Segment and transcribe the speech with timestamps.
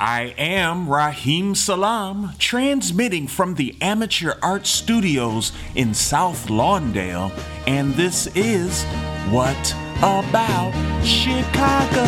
[0.00, 7.30] I am Raheem Salam, transmitting from the Amateur Art Studios in South Lawndale,
[7.66, 8.82] and this is
[9.28, 10.72] What About
[11.04, 12.06] Chicago?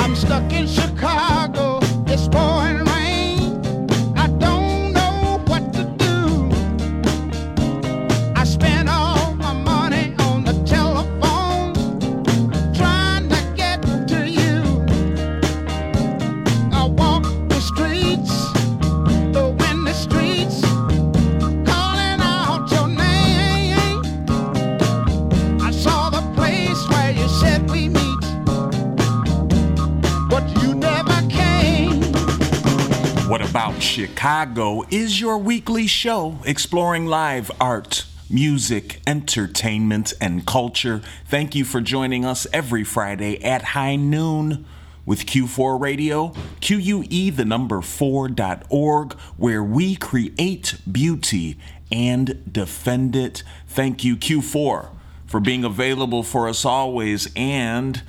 [0.00, 1.80] I'm stuck in Chicago.
[2.06, 2.87] It's pouring
[34.18, 41.00] Chicago is your weekly show exploring live art, music, entertainment, and culture.
[41.26, 44.66] Thank you for joining us every Friday at high noon
[45.06, 51.56] with Q4 Radio, QUE the number 4.org, where we create beauty
[51.92, 53.44] and defend it.
[53.68, 54.88] Thank you, Q4,
[55.28, 57.30] for being available for us always.
[57.36, 58.02] And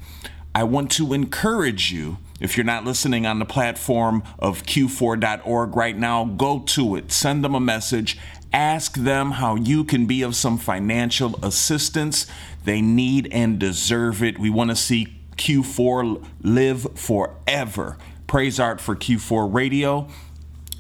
[0.56, 5.98] I want to encourage you, if you're not listening on the platform of q4.org right
[5.98, 8.18] now, go to it, send them a message,
[8.54, 12.26] ask them how you can be of some financial assistance.
[12.64, 14.40] They need and deserve it.
[14.40, 17.98] We want to see Q4 live forever.
[18.28, 20.08] Praise art for Q4 Radio.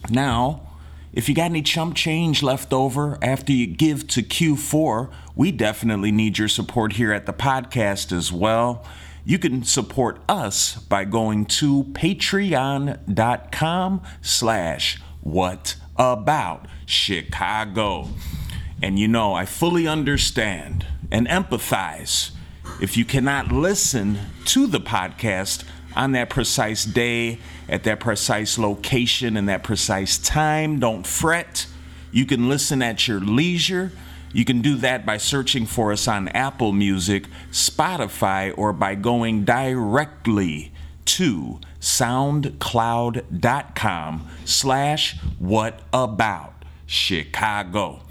[0.09, 0.61] Now,
[1.11, 6.11] if you got any chump change left over after you give to Q4, we definitely
[6.11, 8.85] need your support here at the podcast as well.
[9.25, 13.01] You can support us by going to patreon.com
[14.21, 18.09] slash what about Chicago.
[18.81, 22.31] And you know, I fully understand and empathize
[22.81, 29.35] if you cannot listen to the podcast on that precise day, at that precise location,
[29.35, 30.79] and that precise time.
[30.79, 31.67] Don't fret.
[32.11, 33.91] You can listen at your leisure.
[34.31, 39.43] You can do that by searching for us on Apple Music, Spotify, or by going
[39.43, 40.71] directly
[41.05, 46.53] to soundcloud.com slash what about
[46.85, 48.01] Chicago.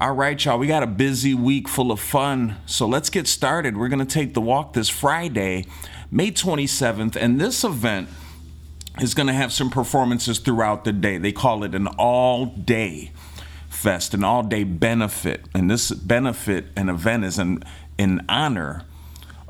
[0.00, 2.56] All right, y'all, we got a busy week full of fun.
[2.64, 3.76] So let's get started.
[3.76, 5.66] We're going to take the walk this Friday,
[6.10, 8.08] May 27th, and this event
[9.00, 11.18] is going to have some performances throughout the day.
[11.18, 13.10] They call it an all day
[13.80, 15.46] fest, an all day benefit.
[15.54, 17.62] And this benefit and event is in,
[17.96, 18.84] in honor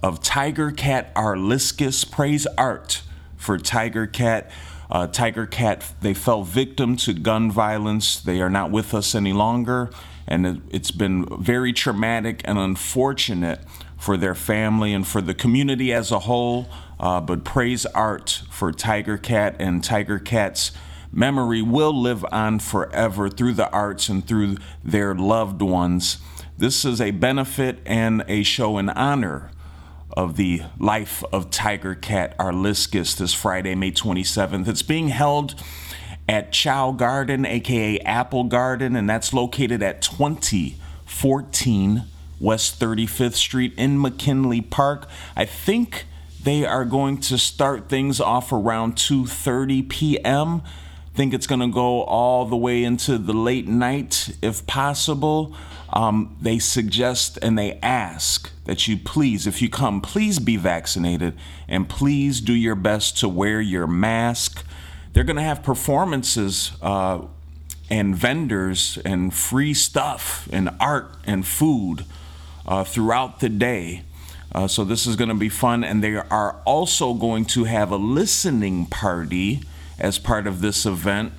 [0.02, 2.08] of Tiger Cat Arliscus.
[2.08, 3.02] Praise art
[3.36, 4.50] for Tiger Cat.
[4.88, 8.20] Uh, Tiger Cat, they fell victim to gun violence.
[8.20, 9.90] They are not with us any longer.
[10.26, 13.60] And it, it's been very traumatic and unfortunate
[13.98, 16.68] for their family and for the community as a whole.
[17.00, 20.70] Uh, but praise art for Tiger Cat and Tiger Cat's
[21.12, 26.18] memory will live on forever through the arts and through their loved ones.
[26.56, 29.50] This is a benefit and a show in honor
[30.16, 34.68] of the life of Tiger Cat Arliscus this Friday, May 27th.
[34.68, 35.54] It's being held
[36.28, 42.02] at Chow Garden, aka Apple Garden, and that's located at 2014
[42.40, 45.08] West 35th Street in McKinley Park.
[45.36, 46.06] I think
[46.42, 50.62] they are going to start things off around 2:30 p.m.
[51.20, 55.54] Think it's going to go all the way into the late night if possible.
[55.92, 61.36] Um, they suggest and they ask that you please, if you come, please be vaccinated
[61.68, 64.64] and please do your best to wear your mask.
[65.12, 67.26] They're going to have performances uh,
[67.90, 72.06] and vendors and free stuff and art and food
[72.66, 74.04] uh, throughout the day.
[74.54, 77.90] Uh, so this is going to be fun, and they are also going to have
[77.90, 79.60] a listening party
[80.00, 81.32] as part of this event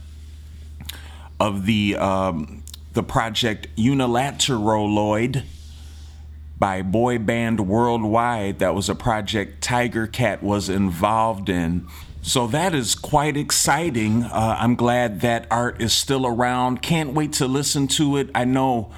[1.39, 2.63] of the um,
[2.93, 5.43] the project Unilateraloid
[6.59, 8.59] by Boy Band Worldwide.
[8.59, 11.87] That was a project Tiger Cat was involved in.
[12.21, 14.23] So that is quite exciting.
[14.23, 16.83] Uh, I'm glad that art is still around.
[16.83, 18.29] Can't wait to listen to it.
[18.35, 18.91] I know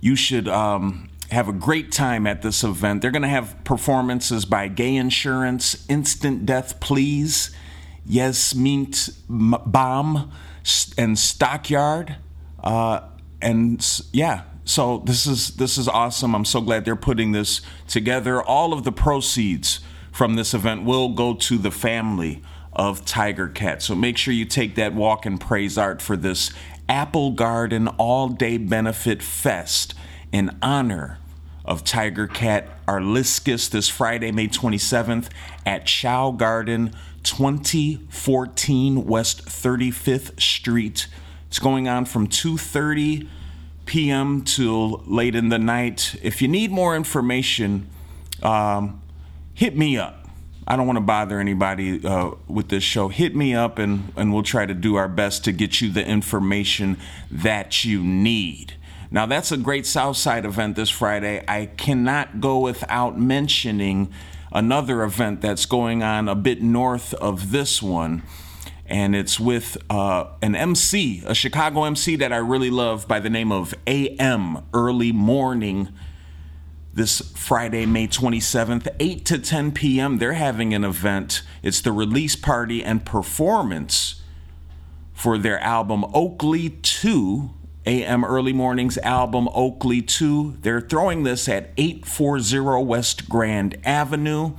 [0.00, 3.02] you should um, have a great time at this event.
[3.02, 7.50] They're going to have performances by Gay Insurance, Instant Death Please,
[8.10, 10.32] Yes Mint Bomb,
[10.98, 12.16] and Stockyard.
[12.58, 13.02] Uh,
[13.40, 16.34] and yeah, so this is this is awesome.
[16.34, 18.42] I'm so glad they're putting this together.
[18.42, 19.78] All of the proceeds
[20.10, 22.42] from this event will go to the family
[22.72, 23.80] of Tiger Cat.
[23.80, 26.50] So make sure you take that walk and praise art for this
[26.88, 29.94] Apple Garden All Day Benefit Fest
[30.32, 31.18] in honor
[31.64, 35.28] of Tiger Cat Arliscus this Friday, May 27th
[35.64, 41.06] at Chow Garden, 2014 West 35th Street.
[41.48, 43.28] It's going on from 2:30
[43.86, 44.42] p.m.
[44.42, 46.14] till late in the night.
[46.22, 47.88] If you need more information,
[48.42, 49.02] um,
[49.54, 50.28] hit me up.
[50.66, 53.08] I don't want to bother anybody uh, with this show.
[53.08, 56.06] Hit me up and, and we'll try to do our best to get you the
[56.06, 56.96] information
[57.28, 58.74] that you need.
[59.10, 61.44] Now, that's a great Southside event this Friday.
[61.48, 64.12] I cannot go without mentioning
[64.52, 68.22] another event that's going on a bit north of this one.
[68.86, 73.30] And it's with uh, an MC, a Chicago MC that I really love by the
[73.30, 75.90] name of AM Early Morning
[76.92, 80.18] this Friday, May 27th, 8 to 10 p.m.
[80.18, 81.42] They're having an event.
[81.62, 84.22] It's the release party and performance
[85.12, 87.50] for their album Oakley 2,
[87.86, 90.58] AM Early Mornings album Oakley 2.
[90.60, 94.52] They're throwing this at 840 West Grand Avenue.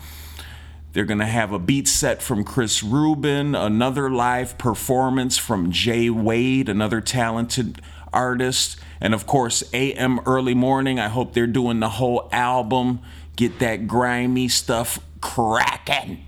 [0.94, 6.10] They're going to have a beat set from Chris Rubin, another live performance from Jay
[6.10, 7.82] Wade, another talented
[8.12, 8.78] artist.
[9.00, 11.00] And of course, AM Early Morning.
[11.00, 13.00] I hope they're doing the whole album.
[13.36, 16.26] Get that grimy stuff cracking.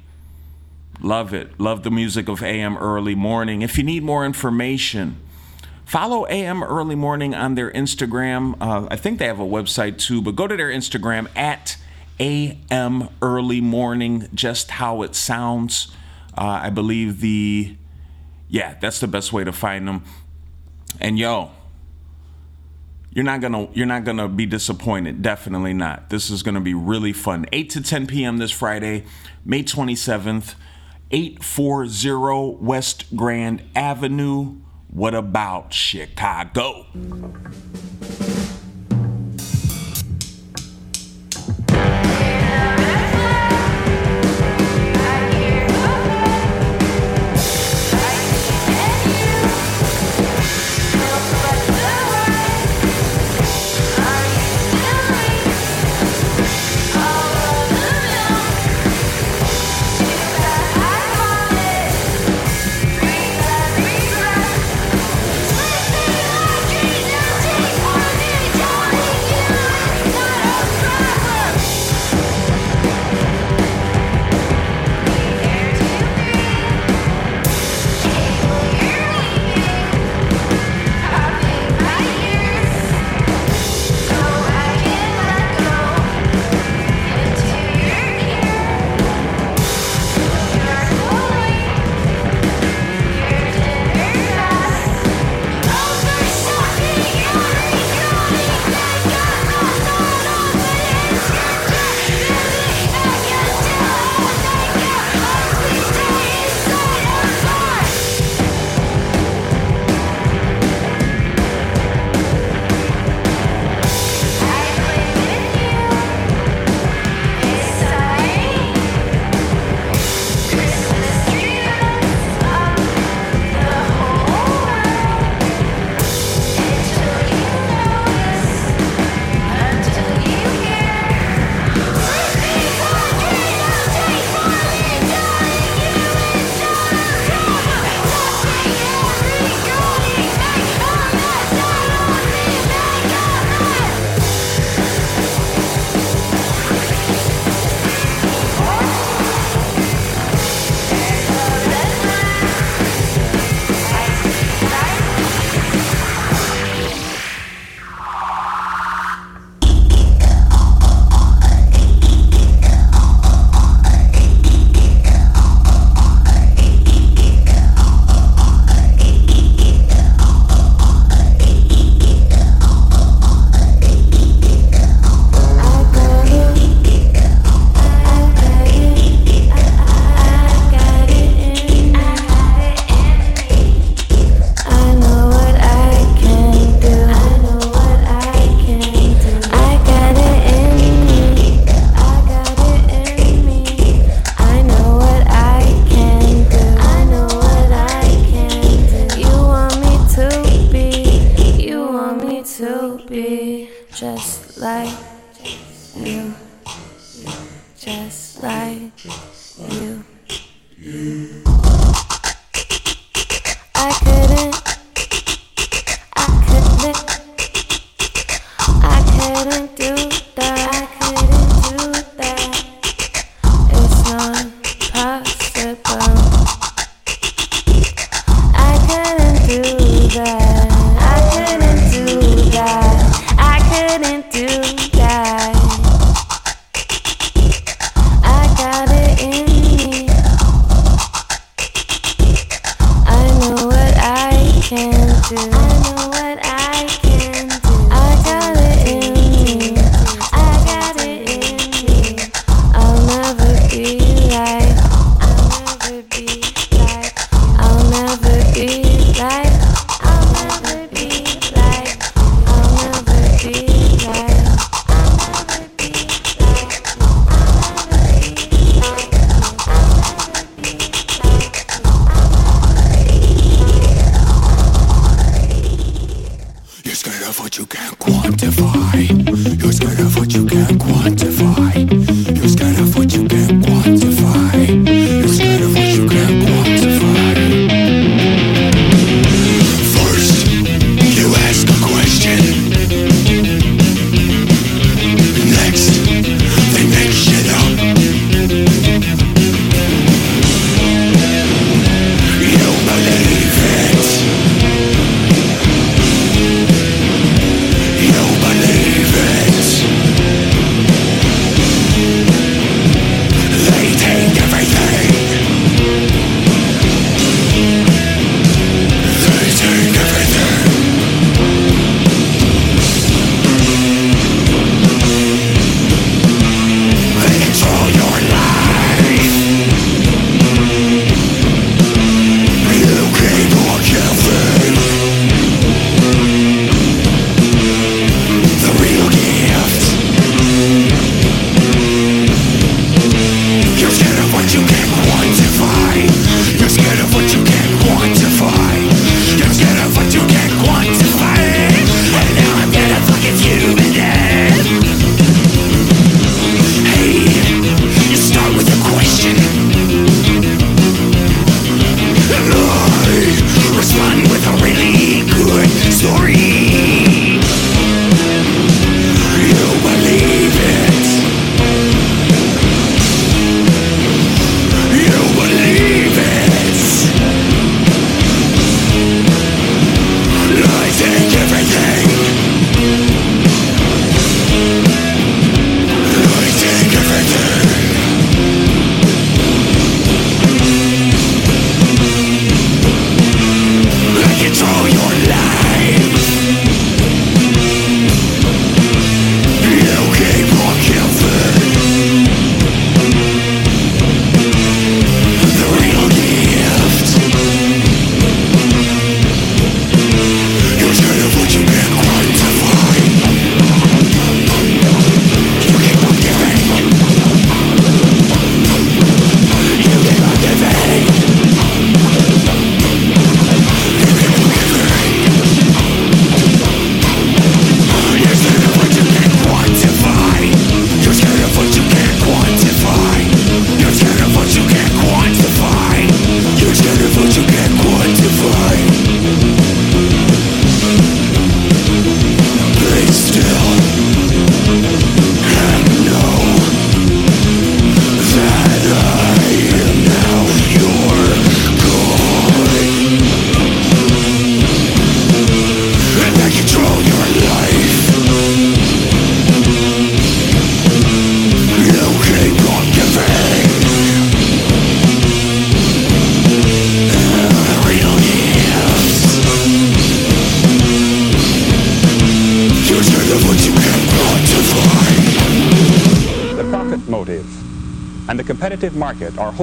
[1.02, 1.60] Love it.
[1.60, 3.64] Love the music of AM Early Morning.
[3.64, 5.18] If you need more information,
[5.94, 8.56] follow AM Early Morning on their Instagram.
[8.60, 11.78] Uh, I think they have a website too, but go to their Instagram at
[12.20, 15.96] AM Early Morning, just how it sounds.
[16.36, 17.76] Uh, I believe the,
[18.50, 20.04] yeah, that's the best way to find them.
[21.00, 21.52] And yo,
[23.12, 25.22] you're not gonna you're not gonna be disappointed.
[25.22, 26.10] Definitely not.
[26.10, 27.46] This is gonna be really fun.
[27.52, 28.38] 8 to 10 p.m.
[28.38, 29.06] this Friday,
[29.46, 30.56] May 27th,
[31.12, 34.56] 840 West Grand Avenue.
[34.94, 36.86] What about Chicago?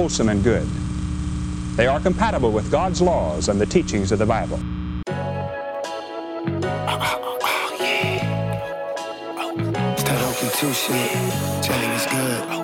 [0.01, 0.67] Wholesome and good.
[1.75, 4.57] They are compatible with God's laws and the teachings of the Bible.
[11.61, 12.60] to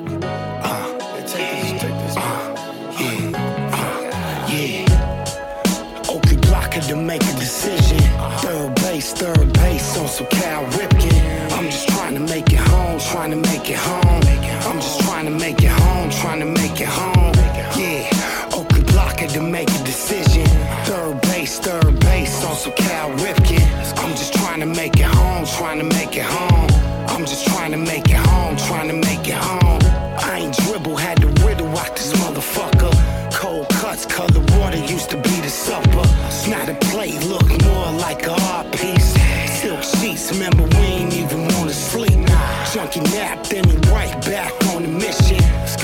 [34.78, 36.04] water used to be the supper.
[36.28, 39.14] It's not a plate, look more like a art piece.
[39.62, 42.18] Silk sheets, remember we ain't even wanna sleep.
[42.74, 45.38] Junkie nap, then he right back on the mission.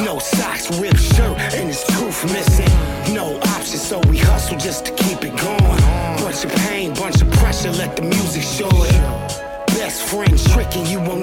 [0.04, 3.14] No socks, ripped shirt, and his tooth missing.
[3.14, 5.80] No options, so we hustle just to keep it going.
[6.18, 9.02] Bunch of pain, bunch of pressure, let the music show it.
[9.68, 11.23] Best friend tricking, you will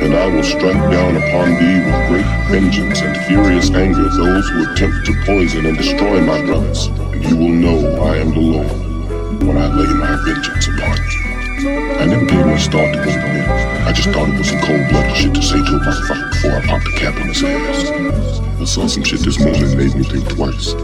[0.00, 4.70] And I will strike down upon thee with great vengeance and furious anger those who
[4.70, 6.86] attempt to poison and destroy my brothers.
[6.86, 11.28] And you will know I am the Lord when I lay my vengeance upon you.
[11.98, 13.86] I never gave much thought to it.
[13.88, 16.66] I just thought it was some cold-blooded shit to say to a motherfucker before I
[16.66, 18.60] popped the cap on his ass.
[18.60, 20.74] I saw some shit this morning that made me think twice.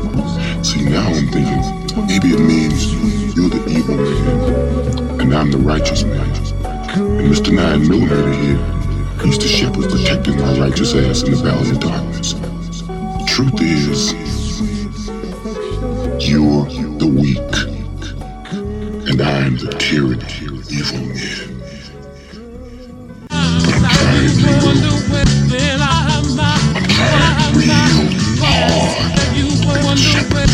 [0.69, 1.63] See, now I'm thinking,
[2.07, 2.93] maybe it means
[3.37, 6.29] you're the evil man, and I'm the righteous man.
[6.97, 7.55] And Mr.
[7.55, 8.59] 9 Millimeter here,
[9.23, 12.35] he's the shepherd protecting my righteous ass in the valley of darkness.
[12.35, 14.13] The truth is,
[16.29, 16.67] you're
[16.99, 17.39] the weak,
[19.09, 21.63] and I'm the tyranny, of evil man.
[23.31, 23.99] But I'm
[26.89, 30.51] trying real, I'm trying real hard shepherd.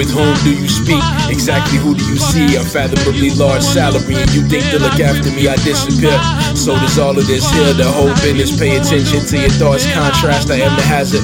[0.00, 1.04] With whom do you speak?
[1.28, 2.56] Exactly who do you see?
[2.56, 6.16] Unfathomably large salary, and you think to look after me, I disappear.
[6.56, 7.74] So does all of this here.
[7.76, 8.48] The whole business.
[8.58, 9.84] Pay attention to your thoughts.
[9.92, 10.50] Contrast.
[10.50, 11.20] I am the hazard.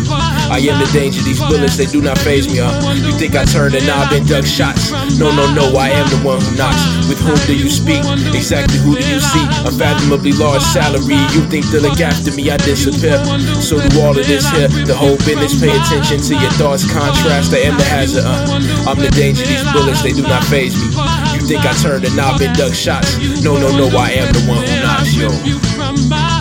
[0.52, 1.24] I am the danger.
[1.24, 2.60] These bullets they do not phase me.
[2.60, 2.76] Huh?
[3.00, 4.92] You think I turned a knob and dug shots?
[5.16, 5.72] No, no, no.
[5.72, 6.84] I am the one who knocks.
[7.08, 8.04] With whom do you speak?
[8.36, 9.44] Exactly who do you see?
[9.64, 11.16] Unfathomably large salary.
[11.32, 13.16] You think to look after me, I disappear.
[13.56, 14.68] So do all of this here.
[14.68, 15.56] The whole business.
[15.56, 16.84] Pay attention to your thoughts.
[16.84, 17.56] Contrast.
[17.56, 18.65] I am the hazard.
[18.86, 19.44] I'm the danger.
[19.44, 20.86] These bullets they do not phase me.
[21.34, 23.18] You think I turned a knob and duck shots?
[23.42, 23.86] No, no, no.
[23.96, 25.14] I am the one who knocks.
[25.14, 26.35] Yo.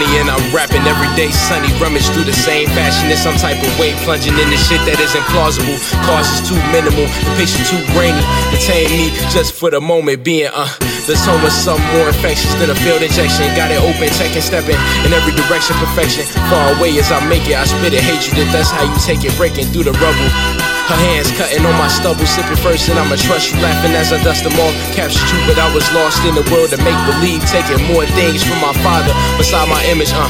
[0.00, 1.68] Money and I'm rapping every day sunny.
[1.76, 3.92] Rummage through the same fashion in some type of way.
[4.04, 5.76] Plunging into shit that isn't plausible.
[6.08, 7.04] Cause is too minimal.
[7.04, 8.22] The picture too grainy.
[8.50, 10.68] Detain me just for the moment being uh.
[11.06, 13.44] There's so much something more infectious than a field injection.
[13.56, 15.76] Got it open, checking, stepping in every direction.
[15.76, 16.24] Perfection.
[16.48, 17.56] Far away as I make it.
[17.56, 18.32] I spit it, hate you.
[18.40, 19.36] That that's how you take it.
[19.36, 20.79] Breaking through the rubble.
[20.90, 23.62] Her hands cutting on my stubble, sipping first, and I'ma trust you.
[23.62, 24.74] Laughing as I dust them off.
[24.90, 27.46] Captured you, but I was lost in the world of make believe.
[27.46, 30.26] Taking more things from my father beside my image, uh.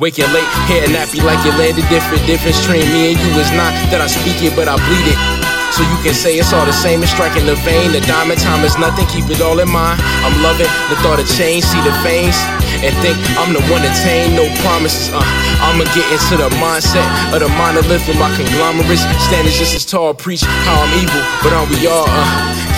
[0.00, 2.24] Waking late, hair nappy like you landed different.
[2.24, 5.37] Difference between me and you is not that I speak it, but I bleed it.
[5.74, 7.92] So you can say it's all the same as striking the vein.
[7.92, 10.00] The diamond time is nothing, keep it all in mind.
[10.24, 12.34] I'm loving the thought of change, see the veins,
[12.82, 14.34] and think I'm the one to tame.
[14.34, 15.22] No promises, uh.
[15.62, 19.04] I'ma get into the mindset of the monolith with my conglomerates.
[19.28, 22.26] Standing just as tall, preach how I'm evil, but aren't we all, uh?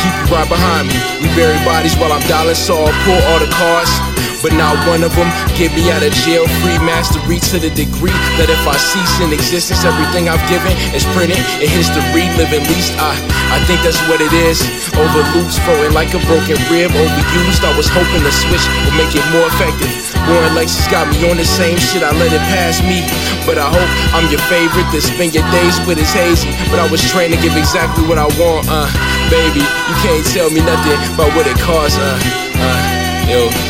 [0.03, 0.97] Keep you right behind me.
[1.23, 3.93] We bury bodies while I'm dollar saw, pull all the cards.
[4.41, 8.17] But not one of them get me out of jail free mastery to the degree
[8.41, 12.25] that if I cease in existence, everything I've given is printed in history.
[12.41, 13.13] Living least, I
[13.53, 14.63] I think that's what it is.
[14.97, 17.67] Over loops, floating like a broken rib, overused.
[17.67, 19.91] I was hoping the switch would make it more effective.
[20.25, 23.05] Boring Lexus got me on the same shit, I let it pass me.
[23.45, 26.49] But I hope I'm your favorite to spend your days with is hazy.
[26.71, 28.89] But I was trained to give exactly what I want, uh,
[29.29, 29.61] baby.
[29.61, 32.17] You can't tell me nothing about what it costs, uh,
[32.57, 33.70] uh, yo.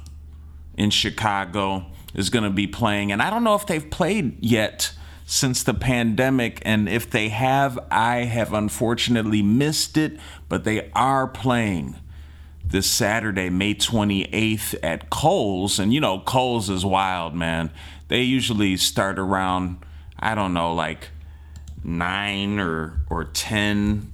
[0.76, 1.86] in Chicago
[2.18, 3.12] is going to be playing.
[3.12, 4.92] And I don't know if they've played yet
[5.24, 6.60] since the pandemic.
[6.64, 11.94] And if they have, I have unfortunately missed it, but they are playing
[12.64, 15.78] this Saturday, May 28th at Coles.
[15.78, 17.70] And you know, Coles is wild, man.
[18.08, 19.78] They usually start around,
[20.18, 21.10] I don't know, like
[21.84, 24.12] nine or, or 10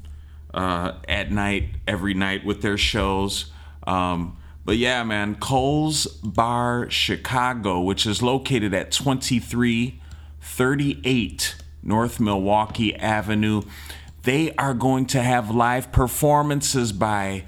[0.53, 3.47] uh, at night, every night with their shows.
[3.87, 13.61] Um, but yeah, man, Coles Bar Chicago, which is located at 2338 North Milwaukee Avenue,
[14.23, 17.45] they are going to have live performances by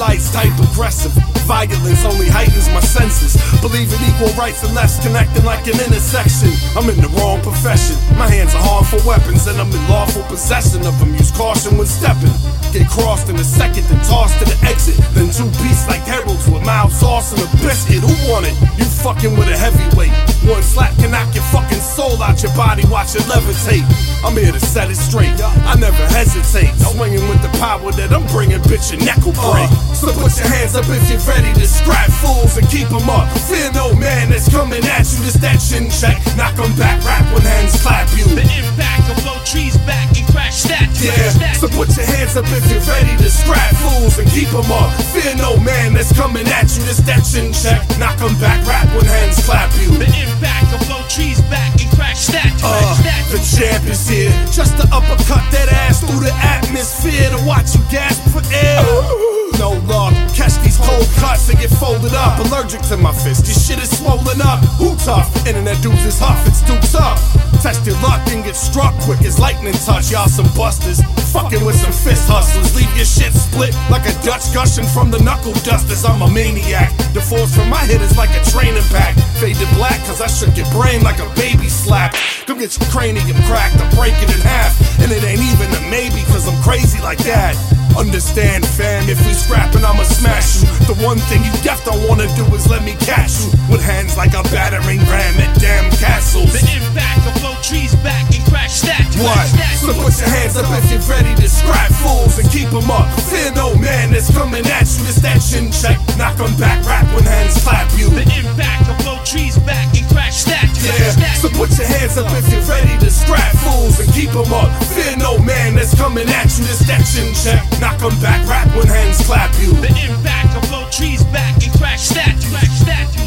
[0.03, 1.15] Lights, type aggressive.
[1.47, 3.39] Violence only heightens my senses.
[3.59, 6.51] Believe in equal rights and less connecting like an intersection.
[6.75, 7.95] I'm in the wrong profession.
[8.19, 11.15] My hands are harmful weapons, and I'm in lawful possession of them.
[11.15, 12.31] Use caution when stepping.
[12.71, 14.95] Get crossed in a second, then tossed to the exit.
[15.15, 18.03] Then two beasts like heralds with mild sauce and a biscuit.
[18.03, 18.55] Who want it?
[18.79, 20.15] You fucking with a heavyweight.
[20.47, 22.83] One slap can knock your fucking soul out your body.
[22.87, 23.87] Watch it levitate.
[24.23, 25.35] I'm here to set it straight.
[25.39, 26.71] I never hesitate.
[26.79, 29.71] Swinging with the power that I'm bringing, bitch, your neck will break.
[30.03, 33.09] So put your hands up if you're ready to scrap fools and keep keep 'em
[33.09, 33.27] up.
[33.47, 35.19] Fear no man that's coming at you.
[35.23, 36.19] This that chin check.
[36.35, 38.25] Knock 'em back, rap when hands clap you.
[38.35, 41.05] The impact will blow trees back and crash statues.
[41.05, 44.71] Yeah, so put your hands up if you're ready to scrap fools and keep 'em
[44.71, 44.91] up.
[45.13, 46.83] Fear no man that's coming at you.
[46.83, 47.81] This that chin check.
[47.97, 49.89] Knock 'em back, rap when hands clap you.
[49.97, 52.63] The impact will blow trees back and crash statues.
[52.63, 52.97] Uh,
[53.31, 57.81] the champ is here, just to uppercut that ass through the atmosphere to watch you
[57.89, 58.83] gasp for air.
[59.59, 62.39] No luck, catch these cold cuts and get folded up.
[62.45, 64.59] Allergic to my fist, this shit is swollen up.
[64.79, 65.29] Who tough?
[65.47, 67.19] Internet dudes is huff, it's too tough.
[67.61, 70.11] Test your luck and get struck quick as lightning touch.
[70.11, 71.01] Y'all some busters,
[71.31, 72.75] fucking with some fist hustlers.
[72.75, 76.03] Leave your shit split like a Dutch gushing from the knuckle dusters.
[76.03, 76.91] I'm a maniac.
[77.13, 79.15] The force from my hit is like a training pack.
[79.39, 82.13] Faded black, cause I shook your brain like a baby slap.
[82.45, 84.75] Come get your cranium cracked, I break it in half.
[84.99, 87.55] And it ain't even a maybe, cause I'm crazy like that.
[87.97, 90.67] Understand, fam, if we scrapping, I'ma smash you.
[90.87, 93.51] The one thing you def don't wanna do is let me catch you.
[93.69, 96.51] With hands like a battering ram at damn castles.
[96.53, 99.21] The impact will blow trees back and crash statues.
[99.21, 99.47] What?
[99.79, 103.07] So put your hands up if you're ready to scrap fools and keep 'em up.
[103.29, 105.03] Fear no man that's coming at you.
[105.05, 105.99] This that chin check.
[106.17, 108.09] Knock 'em back, rap when hands clap you.
[108.09, 110.85] The impact will blow trees back and crash statues.
[110.85, 114.53] Yeah, so put your hands up if you're ready to scrap fools and keep 'em
[114.53, 114.69] up.
[114.93, 116.65] Fear no man that's coming at you.
[116.65, 117.63] This that chin check.
[117.81, 119.73] Knock 'em back, rap when hands clap you.
[119.73, 122.51] The impact of blow trees back and crash statues.
[122.51, 123.22] Crash statues.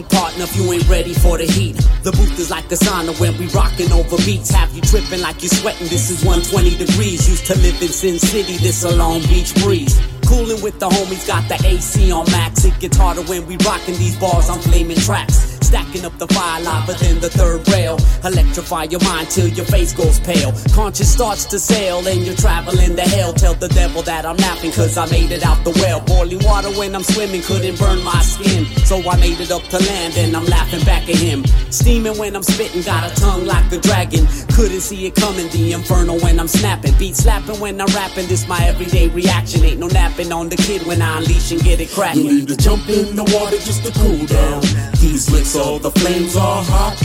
[0.00, 1.76] Partner, if you ain't ready for the heat.
[2.02, 4.50] The booth is like a sauna when we rockin' over beats.
[4.50, 5.88] Have you tripping like you're sweating?
[5.88, 7.28] This is 120 degrees.
[7.28, 10.00] Used to live in Sin City, this a Long Beach breeze.
[10.26, 12.64] Coolin' with the homies, got the AC on max.
[12.64, 15.41] It gets harder when we rockin' these bars, I'm flaming tracks.
[15.72, 17.96] Stacking up the fire lava than the third rail.
[18.24, 20.52] Electrify your mind till your face goes pale.
[20.74, 23.32] Conscience starts to sail and you're traveling to hell.
[23.32, 26.02] Tell the devil that I'm napping cause I made it out the well.
[26.02, 28.66] Boiling water when I'm swimming couldn't burn my skin.
[28.84, 31.42] So I made it up to land and I'm laughing back at him.
[31.70, 34.26] Steaming when I'm spitting, got a tongue like a dragon.
[34.52, 36.92] Couldn't see it coming, the inferno when I'm snapping.
[36.98, 39.64] Beat slapping when I'm rapping, this my everyday reaction.
[39.64, 42.26] Ain't no napping on the kid when I unleash and get it cracking.
[42.26, 44.60] You need to jump in the water just to cool down.
[45.00, 46.96] These licks, all the flames are hot.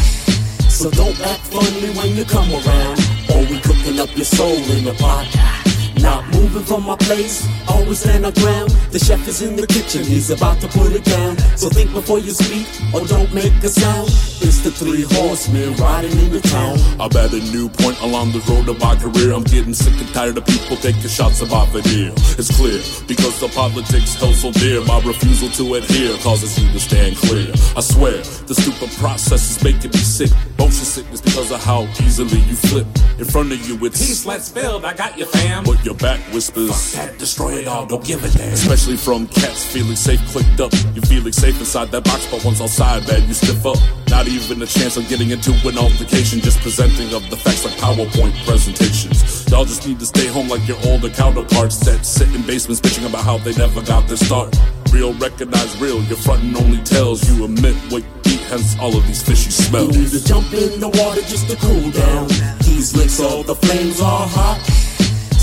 [0.70, 3.00] So don't act funny when you come around.
[3.34, 5.57] Or we cooking up your soul in the pot.
[6.02, 8.70] Not moving from my place, always stand on ground.
[8.92, 11.38] The chef is in the kitchen, he's about to put it down.
[11.58, 14.10] So think before you speak, or don't make a sound.
[14.40, 16.78] It's the three horsemen riding into town.
[17.00, 19.34] I'm at a new point along the road of my career.
[19.34, 22.14] I'm getting sick and tired of people taking shots of our veneer.
[22.38, 24.82] It's clear, because the politics held so dear.
[24.86, 27.52] My refusal to adhere causes you to stand clear.
[27.76, 30.32] I swear, the stupid process is making me sick.
[30.58, 32.88] Motion sickness because of how easily you flip.
[33.18, 34.86] In front of you, it's Peace, let's build.
[34.86, 35.64] I got you, fam.
[35.64, 36.68] but your back whispers.
[36.68, 37.86] Fuck That destroy it all.
[37.86, 38.52] Don't give a damn.
[38.52, 40.74] Especially from cats feeling safe clicked up.
[40.94, 43.78] You're feeling safe inside that box, but once outside, man, you stiff up.
[44.10, 47.74] Not even a chance of getting into an altercation, just presenting of the facts like
[47.76, 49.50] PowerPoint presentations.
[49.50, 53.08] Y'all just need to stay home like your older counterparts that sit in basements bitching
[53.08, 54.54] about how they never got their start.
[54.92, 58.04] Real recognize real, your frontin' only tells you emit what
[58.52, 59.96] hence all of these fishy smells.
[59.96, 62.28] You need to jump in the water just to cool down.
[62.68, 64.87] These licks, all the flames are hot.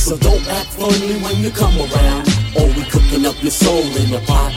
[0.05, 2.28] So don't act funny when you come around.
[2.61, 4.52] Or we cooking up your soul in the pot.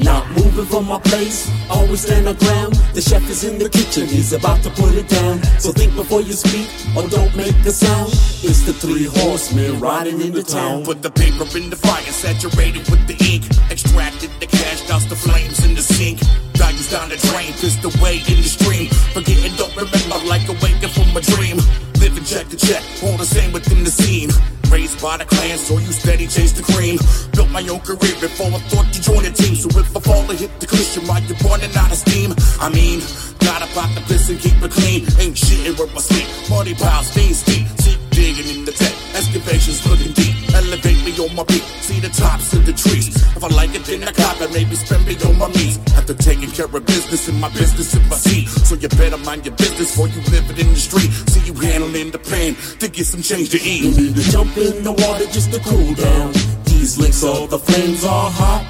[0.00, 2.72] Not moving from my place, always stand on ground.
[2.96, 5.42] The chef is in the kitchen, he's about to put it down.
[5.60, 6.66] So think before you speak,
[6.96, 8.08] or don't make a sound.
[8.40, 10.82] It's the three horsemen riding into town.
[10.86, 13.44] Put the paper in the fire, saturated with the ink.
[13.70, 16.20] Extracted the cash, doused the flames in the sink.
[16.56, 18.88] Values down the drain, pissed away in the stream.
[19.12, 21.60] Forgetting, don't remember, like awaken from a dream.
[22.00, 24.32] Living check to check, all the same within the scene.
[25.00, 26.98] By the clan, so you steady chase the cream.
[27.32, 29.56] Built my own career before I thought to join a team.
[29.56, 32.34] So if I fall, I hit the cushion while you're running out of steam.
[32.60, 33.00] I mean,
[33.40, 35.08] gotta pop the piss and keep it clean.
[35.16, 36.28] Ain't shitting where my sleep.
[36.50, 37.32] Money piles, steep.
[37.80, 38.92] Seek digging in the tech.
[39.16, 40.29] Excavations looking deep.
[40.70, 41.66] Elevate me on my feet.
[41.82, 43.10] See the tops of the trees.
[43.34, 44.52] If I like it, then I cop it.
[44.52, 45.80] Maybe spend me on my knees.
[45.98, 48.46] After taking care of business in my business in my seat.
[48.46, 51.10] So you better mind your business before you live it in the street.
[51.26, 53.82] See you handling the pain to get some change to eat.
[53.82, 56.30] You need to jump in the water just to cool down.
[56.62, 58.62] These licks, all the flames are hot.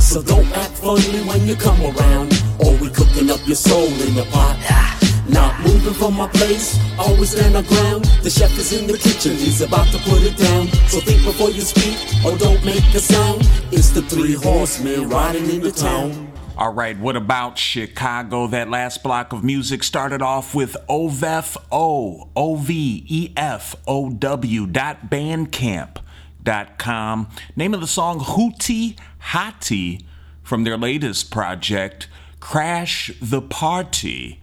[0.00, 2.32] So don't act funny when you come around.
[2.58, 4.97] Or we cooking up your soul in the pot.
[5.28, 8.04] Not moving from my place, always stand on ground.
[8.22, 10.68] The chef is in the kitchen, he's about to put it down.
[10.88, 13.42] So think before you speak, or don't make a sound.
[13.70, 16.32] It's the three horsemen riding into town.
[16.56, 18.48] All right, what about Chicago?
[18.48, 24.66] That last block of music started off with OVEFO, O V E F O W
[24.66, 25.98] dot bandcamp
[26.42, 27.28] dot com.
[27.54, 28.98] Name of the song Hootie
[29.30, 30.02] Hottie
[30.42, 32.08] from their latest project,
[32.40, 34.40] Crash the Party.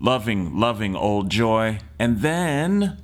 [0.00, 1.78] Loving, loving Old Joy.
[1.96, 3.00] And then,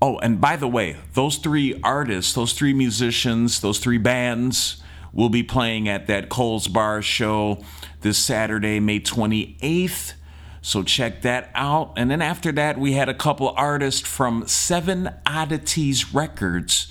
[0.00, 4.82] oh, and by the way, those three artists, those three musicians, those three bands
[5.12, 7.62] will be playing at that Coles Bar show
[8.00, 10.14] this Saturday, May 28th.
[10.62, 11.92] So check that out.
[11.98, 16.90] And then after that, we had a couple artists from Seven Oddities Records.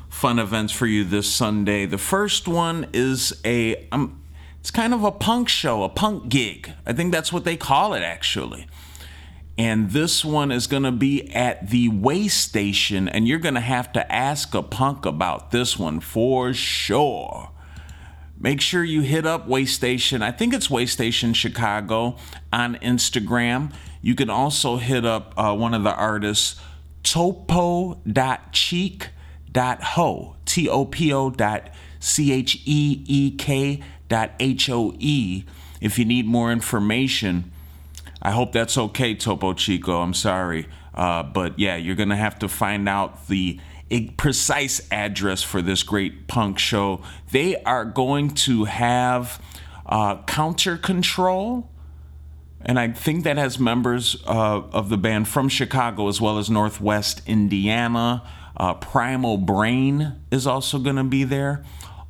[0.10, 1.86] fun events for you this Sunday.
[1.86, 4.24] The first one is a um,
[4.60, 6.72] it's kind of a punk show, a punk gig.
[6.88, 8.66] I think that's what they call it actually.
[9.60, 13.62] And this one is going to be at the Way Station, and you're going to
[13.62, 17.52] have to ask a punk about this one for sure.
[18.46, 20.22] Make sure you hit up Waystation.
[20.22, 22.16] I think it's Waystation Chicago
[22.54, 23.74] on Instagram.
[24.04, 26.62] You can also hit up uh, one of the artists,
[27.02, 28.06] topo.cheek.hoe,
[30.46, 35.44] T O P O dot C H E E K dot H O E,
[35.82, 37.52] if you need more information.
[38.22, 40.02] I hope that's okay, Topo Chico.
[40.02, 40.68] I'm sorry.
[40.94, 43.60] Uh, but yeah, you're going to have to find out the
[43.90, 47.02] e- precise address for this great punk show.
[47.32, 49.42] They are going to have
[49.86, 51.70] uh, Counter Control.
[52.62, 56.50] And I think that has members uh, of the band from Chicago as well as
[56.50, 58.24] Northwest Indiana.
[58.58, 61.64] Uh, Primal Brain is also going to be there.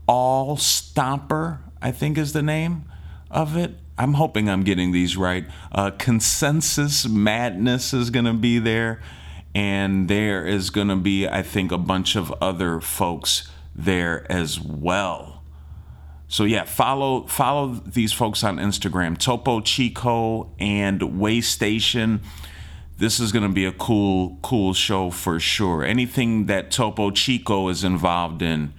[0.07, 2.85] All Stomper, I think is the name
[3.29, 3.75] of it.
[3.97, 5.45] I'm hoping I'm getting these right.
[5.71, 9.01] Uh, Consensus Madness is going to be there.
[9.55, 14.59] And there is going to be, I think, a bunch of other folks there as
[14.59, 15.41] well.
[16.27, 22.21] So yeah, follow follow these folks on Instagram, Topo Chico and Way Station.
[22.97, 25.83] This is going to be a cool cool show for sure.
[25.83, 28.73] Anything that Topo Chico is involved in,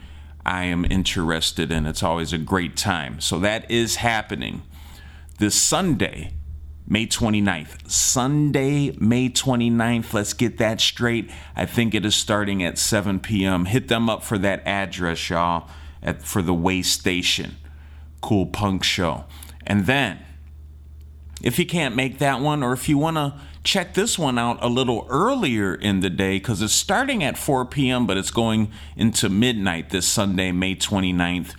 [0.45, 1.87] I am interested in.
[1.87, 3.21] It's always a great time.
[3.21, 4.63] So that is happening
[5.39, 6.33] this Sunday,
[6.89, 7.91] May 29th.
[7.91, 10.13] Sunday, May 29th.
[10.13, 11.31] Let's get that straight.
[11.57, 13.65] I think it is starting at 7 p.m.
[13.65, 15.69] Hit them up for that address, y'all,
[16.03, 17.57] at, for the Way Station.
[18.21, 19.25] Cool punk show.
[19.67, 20.21] And then,
[21.43, 23.35] if you can't make that one, or if you want to
[23.65, 27.67] check this one out a little earlier in the day, because it's starting at 4
[27.67, 31.55] p.m., but it's going into midnight this Sunday, May 29th.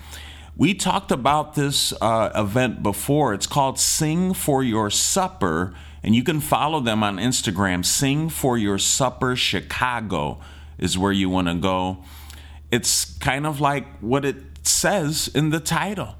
[0.57, 3.35] We talked about this uh, event before.
[3.35, 7.85] It's called Sing for Your Supper, and you can follow them on Instagram.
[7.85, 10.39] Sing for Your Supper Chicago
[10.79, 11.99] is where you want to go.
[12.71, 16.15] It's kind of like what it says in the title.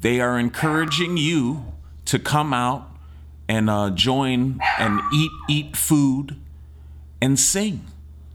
[0.00, 1.74] They are encouraging you
[2.06, 2.88] to come out
[3.46, 6.40] and uh, join and eat eat food
[7.20, 7.84] and sing.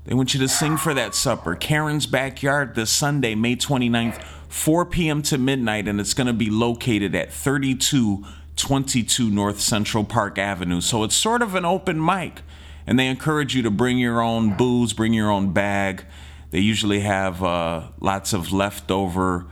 [0.09, 1.53] They want you to sing for that supper.
[1.53, 5.21] Karen's Backyard this Sunday, May 29th, 4 p.m.
[5.21, 10.81] to midnight, and it's going to be located at 3222 North Central Park Avenue.
[10.81, 12.41] So it's sort of an open mic,
[12.87, 16.05] and they encourage you to bring your own booze, bring your own bag.
[16.49, 19.45] They usually have uh, lots of leftover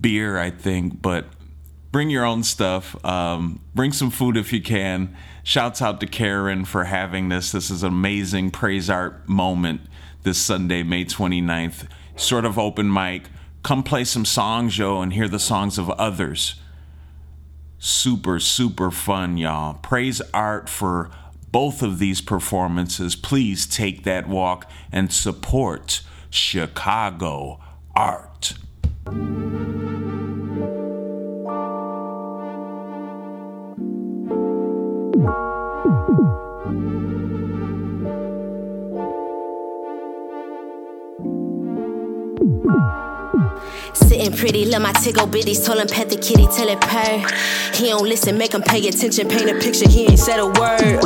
[0.00, 1.26] beer, I think, but
[1.90, 2.96] bring your own stuff.
[3.04, 5.14] Um, bring some food if you can.
[5.44, 7.50] Shouts out to Karen for having this.
[7.50, 9.80] This is an amazing praise art moment
[10.22, 11.88] this Sunday, May 29th.
[12.14, 13.24] Sort of open mic.
[13.64, 16.60] Come play some songs, yo, and hear the songs of others.
[17.78, 19.74] Super, super fun, y'all.
[19.74, 21.10] Praise art for
[21.50, 23.16] both of these performances.
[23.16, 27.58] Please take that walk and support Chicago
[27.96, 28.54] art.
[35.24, 35.28] Thank
[42.64, 43.11] you.
[43.94, 47.24] Sitting pretty, let my tickle bitties, told him pet the kitty till it purr.
[47.74, 51.00] He don't listen, make him pay attention, paint a picture, he ain't said a word.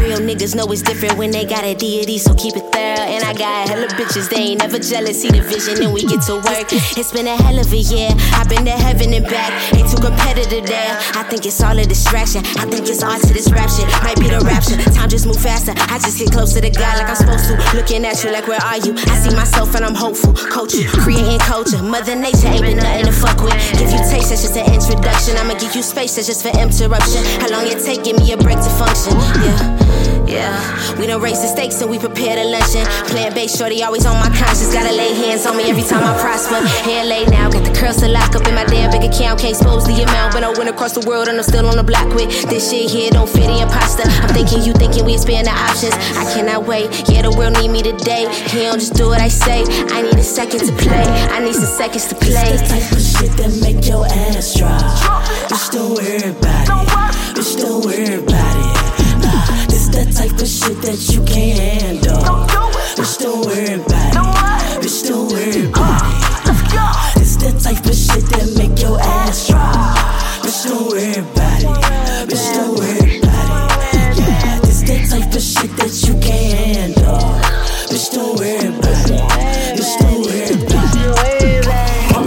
[0.00, 2.96] Real niggas know it's different when they got a deity, so keep it there.
[2.96, 6.22] And I got hella bitches, they ain't never jealous, see the vision, and we get
[6.28, 6.72] to work.
[6.96, 10.00] It's been a hell of a year, I've been to heaven and back, ain't too
[10.00, 10.92] competitive there.
[11.12, 14.16] I think it's all a distraction, I think it's all to this rap shit, might
[14.16, 14.76] be the rapture.
[14.92, 17.56] Time just move faster, I just get closer to God like I'm supposed to.
[17.76, 18.92] Looking at you like, where are you?
[18.96, 21.65] I see myself and I'm hopeful, coach you, creating culture.
[21.74, 23.52] Mother Nature ain't been nothing to fuck with.
[23.72, 25.36] Give you taste, that's just an introduction.
[25.36, 27.24] I'ma give you space, that's just for interruption.
[27.40, 29.18] How long it take, me a break to function.
[29.42, 30.15] Yeah.
[30.36, 32.84] Yeah, we don't raise the stakes and we prepared a luncheon.
[33.08, 34.72] Plant based shorty always on my conscience.
[34.72, 36.60] Gotta lay hands on me every time I prosper.
[36.84, 39.40] Hair laid now, got the curls to lock up in my damn bank account.
[39.40, 41.82] Can't expose the amount, but I went across the world and I'm still on the
[41.82, 43.10] block with this shit here.
[43.10, 44.04] Don't fit the imposter.
[44.04, 45.94] I'm thinking you thinking we expand the options.
[46.20, 47.08] I cannot wait.
[47.08, 48.28] Yeah, the world need me today.
[48.52, 49.64] He don't just do what I say.
[49.88, 51.06] I need a second to play.
[51.32, 52.52] I need some seconds to play.
[52.52, 54.84] It's the type of shit that make your ass drop.
[55.48, 57.36] Bitch, don't worry about it.
[57.36, 58.75] Bitch, don't worry about it.
[59.96, 62.20] That type of shit that you can't handle.
[63.00, 64.84] Bitch, don't worry about it.
[64.84, 67.18] Bitch, don't worry about it.
[67.18, 69.96] This that type of shit that make your ass drop.
[70.44, 72.28] Bitch, don't worry about it.
[72.28, 74.18] Bitch, don't worry about it.
[74.20, 77.16] Yeah, this that type of shit that you can't handle.
[77.88, 79.24] Bitch, don't worry about it.
[79.80, 80.65] Bitch, don't worry about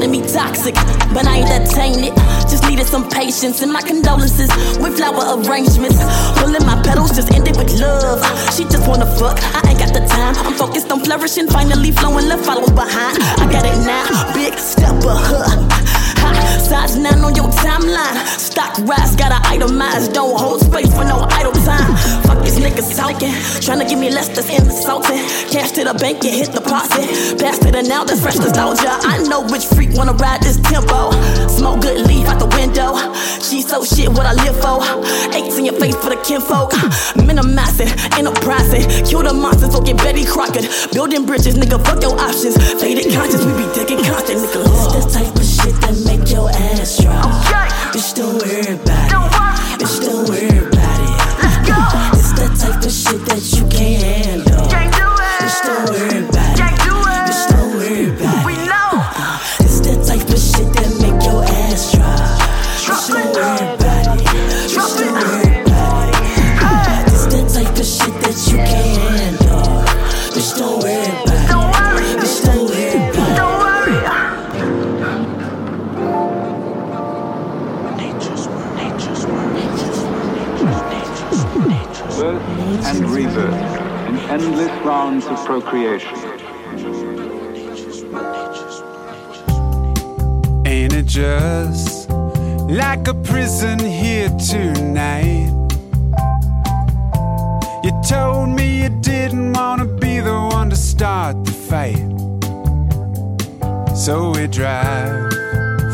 [0.09, 0.73] Calling me toxic,
[1.13, 2.15] but I ain't entertained it.
[2.49, 4.49] Just needed some patience and my condolences
[4.79, 5.97] with flower arrangements.
[6.39, 8.19] Pulling my petals just ended with love.
[8.55, 10.35] She just wanna fuck, I ain't got the time.
[10.47, 13.17] I'm focused on flourishing, finally flowing, left follows behind.
[13.21, 15.98] I got it now, big step of.
[16.59, 18.15] Size nine on your timeline.
[18.37, 20.13] Stock rise, gotta itemize.
[20.13, 21.95] Don't hold space for no idle time.
[22.23, 23.33] Fuck these niggas talking.
[23.65, 25.17] Tryna give me less that's insulting.
[25.49, 27.09] Cash to the bank and hit the pocket.
[27.39, 28.99] Pass to the now that's fresh nostalgia.
[29.01, 31.11] I know which freak wanna ride this tempo.
[31.47, 32.95] Smoke good, leave out the window.
[33.41, 34.83] She so shit what I live for.
[35.33, 36.73] Eights in your face for the kinfolk.
[37.15, 38.85] Minimizing, enterprising.
[39.05, 40.69] Kill the monsters or get Betty Crockett.
[40.93, 42.55] Building bridges, nigga, fuck your options.
[42.79, 44.61] Faded conscious, we be digging constant, nigga.
[44.93, 45.38] The type of
[45.69, 47.25] shit that make your ass drop.
[47.93, 49.81] Bitch, don't worry about it.
[49.81, 51.19] Bitch, don't worry about it.
[52.17, 54.48] It's that type of shit that you can't handle.
[84.83, 86.15] Rounds of procreation.
[90.65, 92.09] Ain't it just
[92.69, 95.51] like a prison here tonight?
[97.83, 102.09] You told me you didn't want to be the one to start the fight.
[103.95, 105.31] So we drive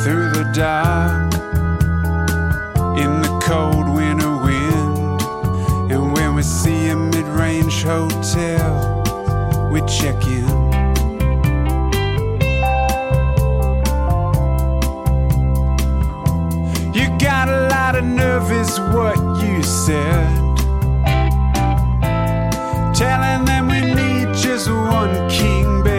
[0.03, 1.33] through the dark
[2.97, 5.21] in the cold winter wind.
[5.91, 9.01] And when we see a mid range hotel,
[9.71, 10.45] we check in.
[16.93, 20.29] You got a lot of nerve, is what you said.
[22.93, 25.94] Telling them we need just one king bed.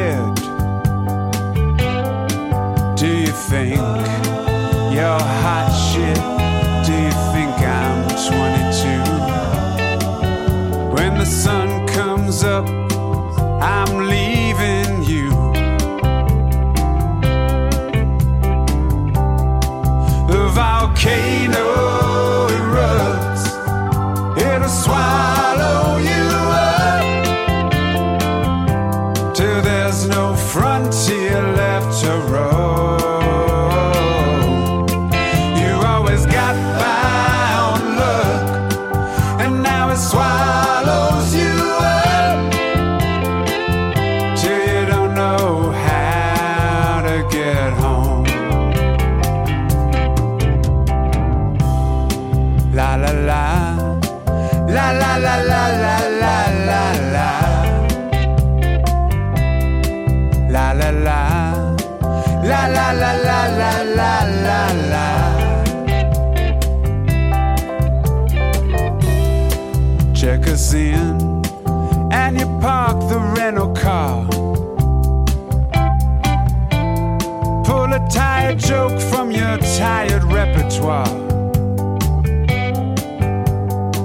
[80.16, 81.08] Tired repertoire.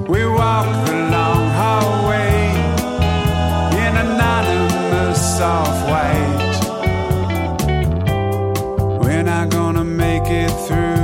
[0.08, 2.50] We walk the long hallway
[3.86, 6.60] in anonymous soft white.
[9.02, 11.01] We're not gonna make it through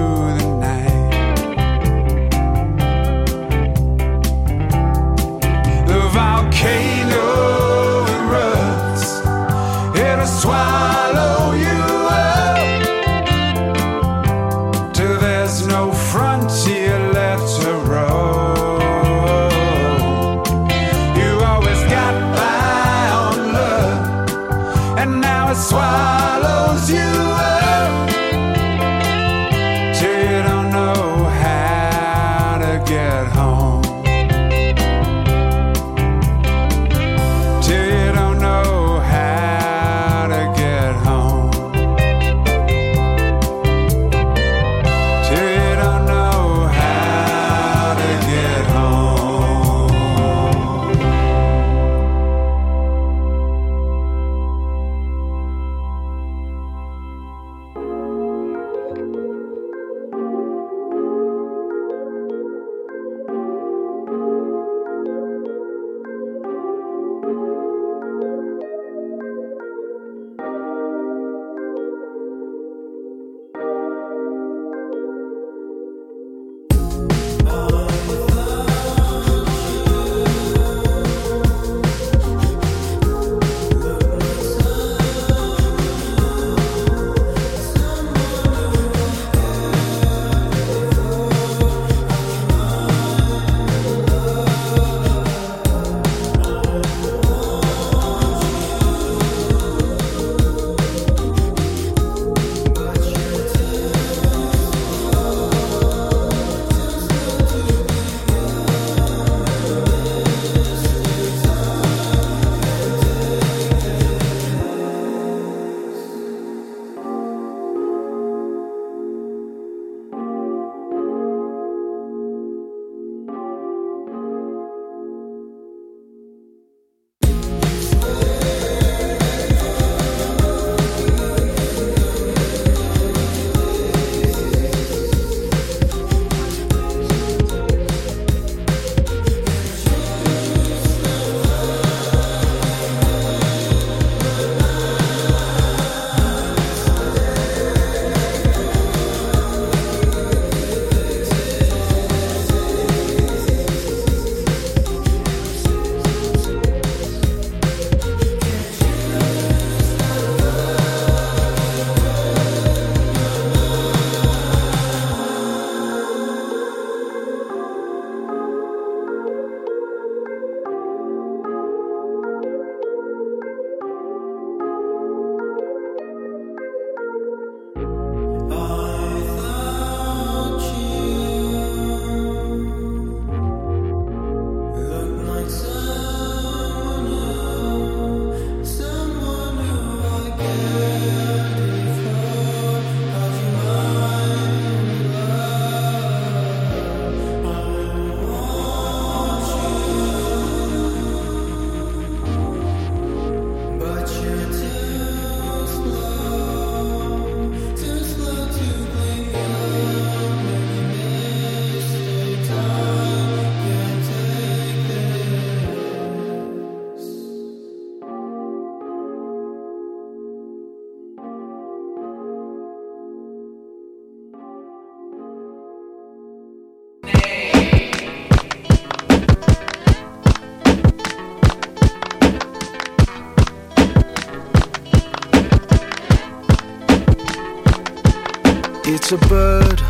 [239.10, 239.82] It's a bird,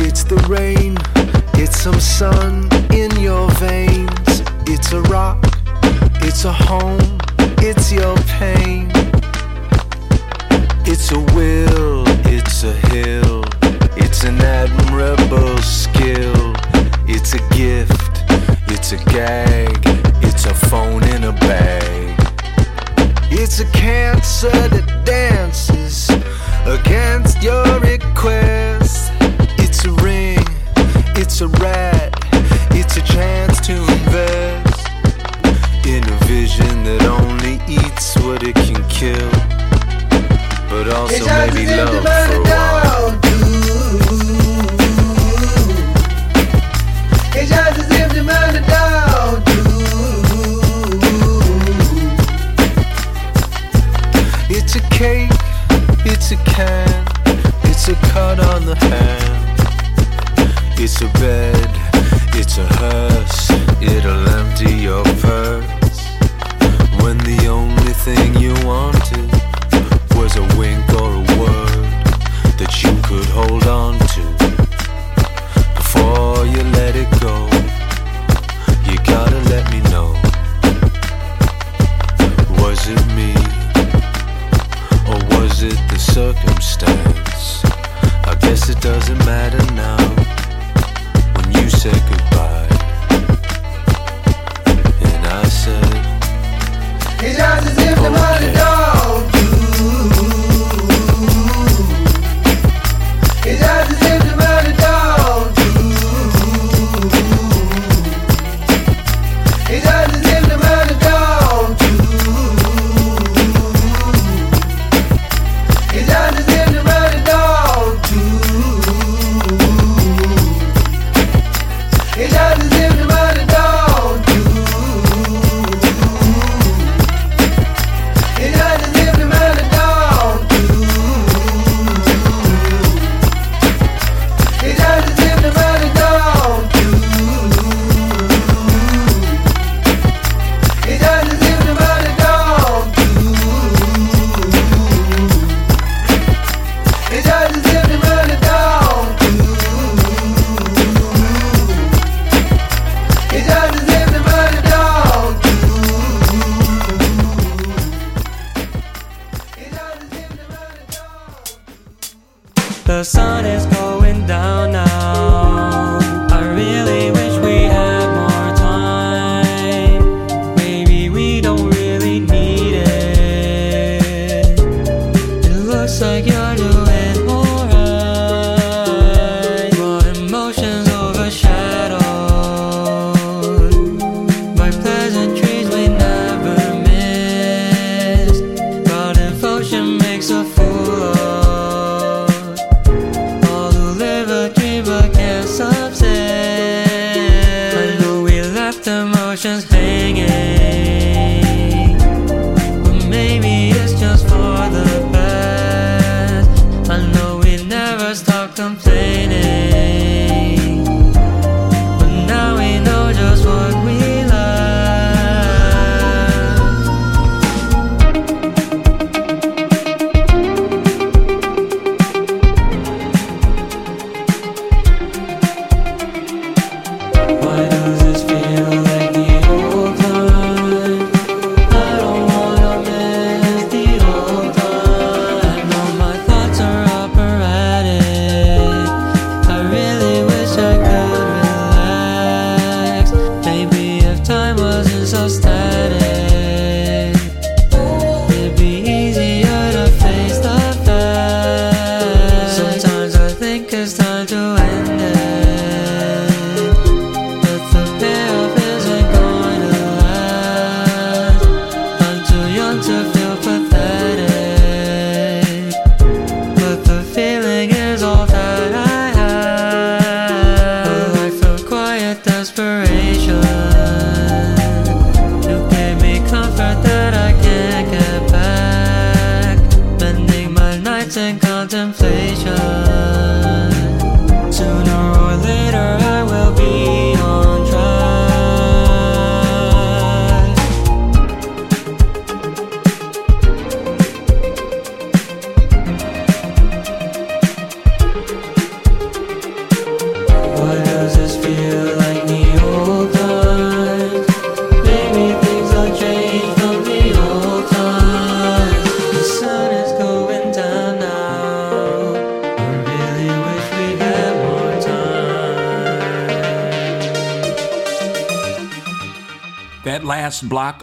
[0.00, 0.98] it's the rain,
[1.54, 4.42] it's some sun in your veins.
[4.66, 5.40] It's a rock,
[6.26, 7.20] it's a home,
[7.58, 8.90] it's your pain.
[10.84, 13.44] It's a will, it's a hill,
[13.96, 16.52] it's an admirable skill.
[17.06, 18.24] It's a gift,
[18.66, 19.78] it's a gag,
[20.24, 22.18] it's a phone in a bag.
[23.30, 25.75] It's a cancer that dances
[26.66, 29.12] against your request.
[29.58, 30.44] It's a ring,
[31.16, 32.12] it's a rat,
[32.72, 34.88] it's a chance to invest
[35.86, 39.30] in a vision that only eats what it can kill,
[40.68, 42.85] but also maybe love for a while.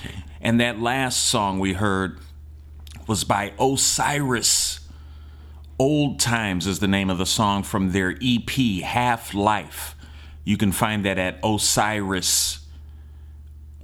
[0.42, 2.18] And that last song we heard
[3.08, 4.67] was by Osiris.
[5.80, 8.50] Old Times is the name of the song from their EP,
[8.84, 9.94] Half Life.
[10.44, 12.62] You can find that at Osiris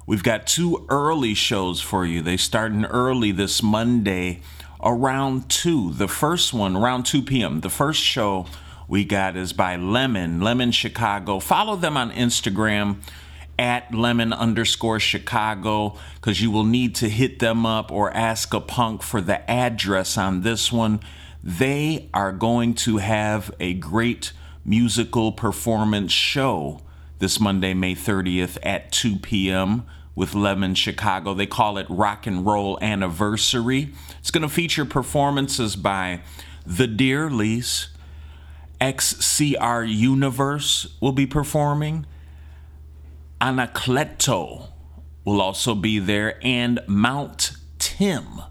[0.07, 2.23] we've got two early shows for you.
[2.23, 4.41] They starting early this Monday
[4.85, 5.93] around 2.
[5.93, 7.61] The first one around 2 p.m.
[7.61, 8.45] The first show
[8.87, 11.39] we got is by Lemon, Lemon Chicago.
[11.39, 12.97] Follow them on Instagram
[13.57, 18.59] at lemon underscore Chicago because you will need to hit them up or ask a
[18.59, 20.99] punk for the address on this one.
[21.43, 24.33] They are going to have a great
[24.63, 26.81] musical performance show
[27.19, 29.85] this Monday, May 30th at 2 p.m.
[30.15, 31.33] with Lemon Chicago.
[31.33, 33.93] They call it Rock and Roll Anniversary.
[34.19, 36.21] It's going to feature performances by
[36.65, 37.87] The Dearlys,
[38.81, 42.05] XCR Universe will be performing.
[43.41, 44.69] Anacleto
[45.23, 48.41] will also be there, and Mount Tim.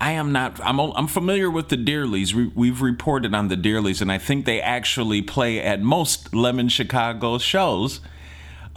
[0.00, 0.58] I am not.
[0.64, 0.80] I'm.
[0.80, 2.32] I'm familiar with the Dearlys.
[2.32, 6.70] We, we've reported on the Dearlys, and I think they actually play at most Lemon
[6.70, 8.00] Chicago shows.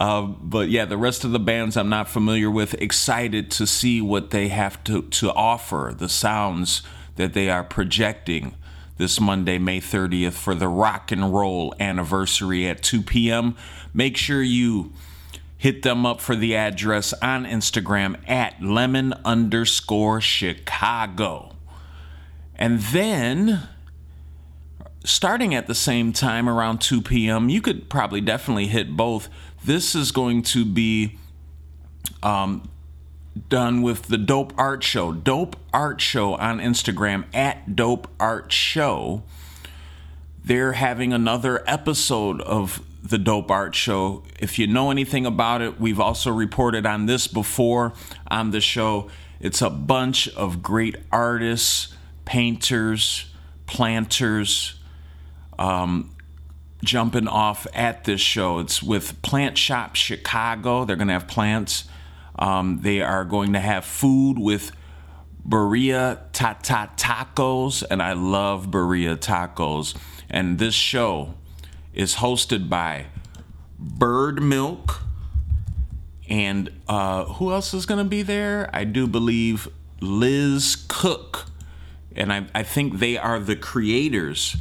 [0.04, 2.74] Uh, but yeah, the rest of the bands I'm not familiar with.
[2.74, 5.94] Excited to see what they have to to offer.
[5.96, 6.82] The sounds
[7.16, 8.54] that they are projecting
[8.98, 13.56] this Monday, May 30th, for the rock and roll anniversary at 2 p.m.
[13.94, 14.92] Make sure you
[15.56, 21.56] hit them up for the address on Instagram at lemon underscore Chicago.
[22.56, 23.68] And then,
[25.02, 29.30] starting at the same time around 2 p.m., you could probably definitely hit both.
[29.64, 31.16] This is going to be
[32.22, 32.68] um,
[33.48, 35.10] done with the Dope Art Show.
[35.10, 39.22] Dope Art Show on Instagram at Dope Art Show.
[40.44, 44.22] They're having another episode of the Dope Art Show.
[44.38, 47.94] If you know anything about it, we've also reported on this before
[48.28, 49.08] on the show.
[49.40, 51.96] It's a bunch of great artists,
[52.26, 53.32] painters,
[53.64, 54.74] planters,
[55.58, 56.13] um,
[56.84, 58.58] jumping off at this show.
[58.58, 60.84] It's with Plant Shop Chicago.
[60.84, 61.84] They're going to have plants.
[62.38, 64.72] Um, they are going to have food with
[65.48, 69.96] Birria Tata Tacos, and I love Birria Tacos.
[70.30, 71.34] And this show
[71.92, 73.06] is hosted by
[73.78, 75.00] Bird Milk.
[76.28, 78.70] And uh, who else is going to be there?
[78.72, 79.68] I do believe
[80.00, 81.46] Liz Cook.
[82.16, 84.56] And I, I think they are the creators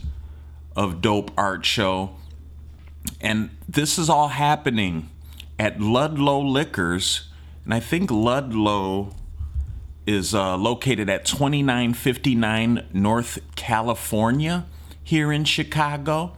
[0.76, 2.16] of Dope Art Show.
[3.22, 5.10] And this is all happening
[5.60, 7.30] at Ludlow Liquors.
[7.66, 9.16] And I think Ludlow
[10.06, 14.66] is uh, located at 2959 North California
[15.04, 16.34] here in Chicago.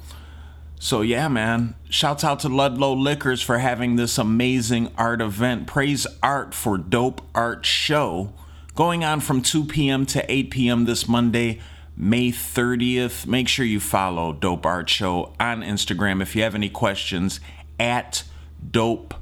[0.80, 5.68] So, yeah, man, shouts out to Ludlow Liquors for having this amazing art event.
[5.68, 8.34] Praise Art for Dope Art Show
[8.76, 10.06] going on from 2 p.m.
[10.06, 10.86] to 8 p.m.
[10.86, 11.62] this Monday,
[11.98, 13.26] May 30th.
[13.26, 16.22] Make sure you follow Dope Art Show on Instagram.
[16.22, 17.39] If you have any questions,
[17.80, 18.24] at
[18.72, 19.14] Dope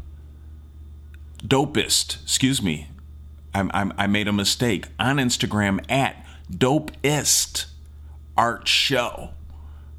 [1.43, 2.21] Dopest.
[2.24, 2.88] Excuse me.
[3.53, 4.88] I'm, I'm, i made a mistake.
[4.99, 7.65] On Instagram, at Dopest
[8.36, 9.30] Art Show.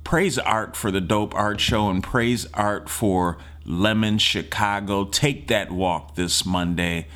[0.03, 5.05] Praise art for the Dope Art Show and praise art for Lemon Chicago.
[5.05, 7.07] Take that walk this Monday,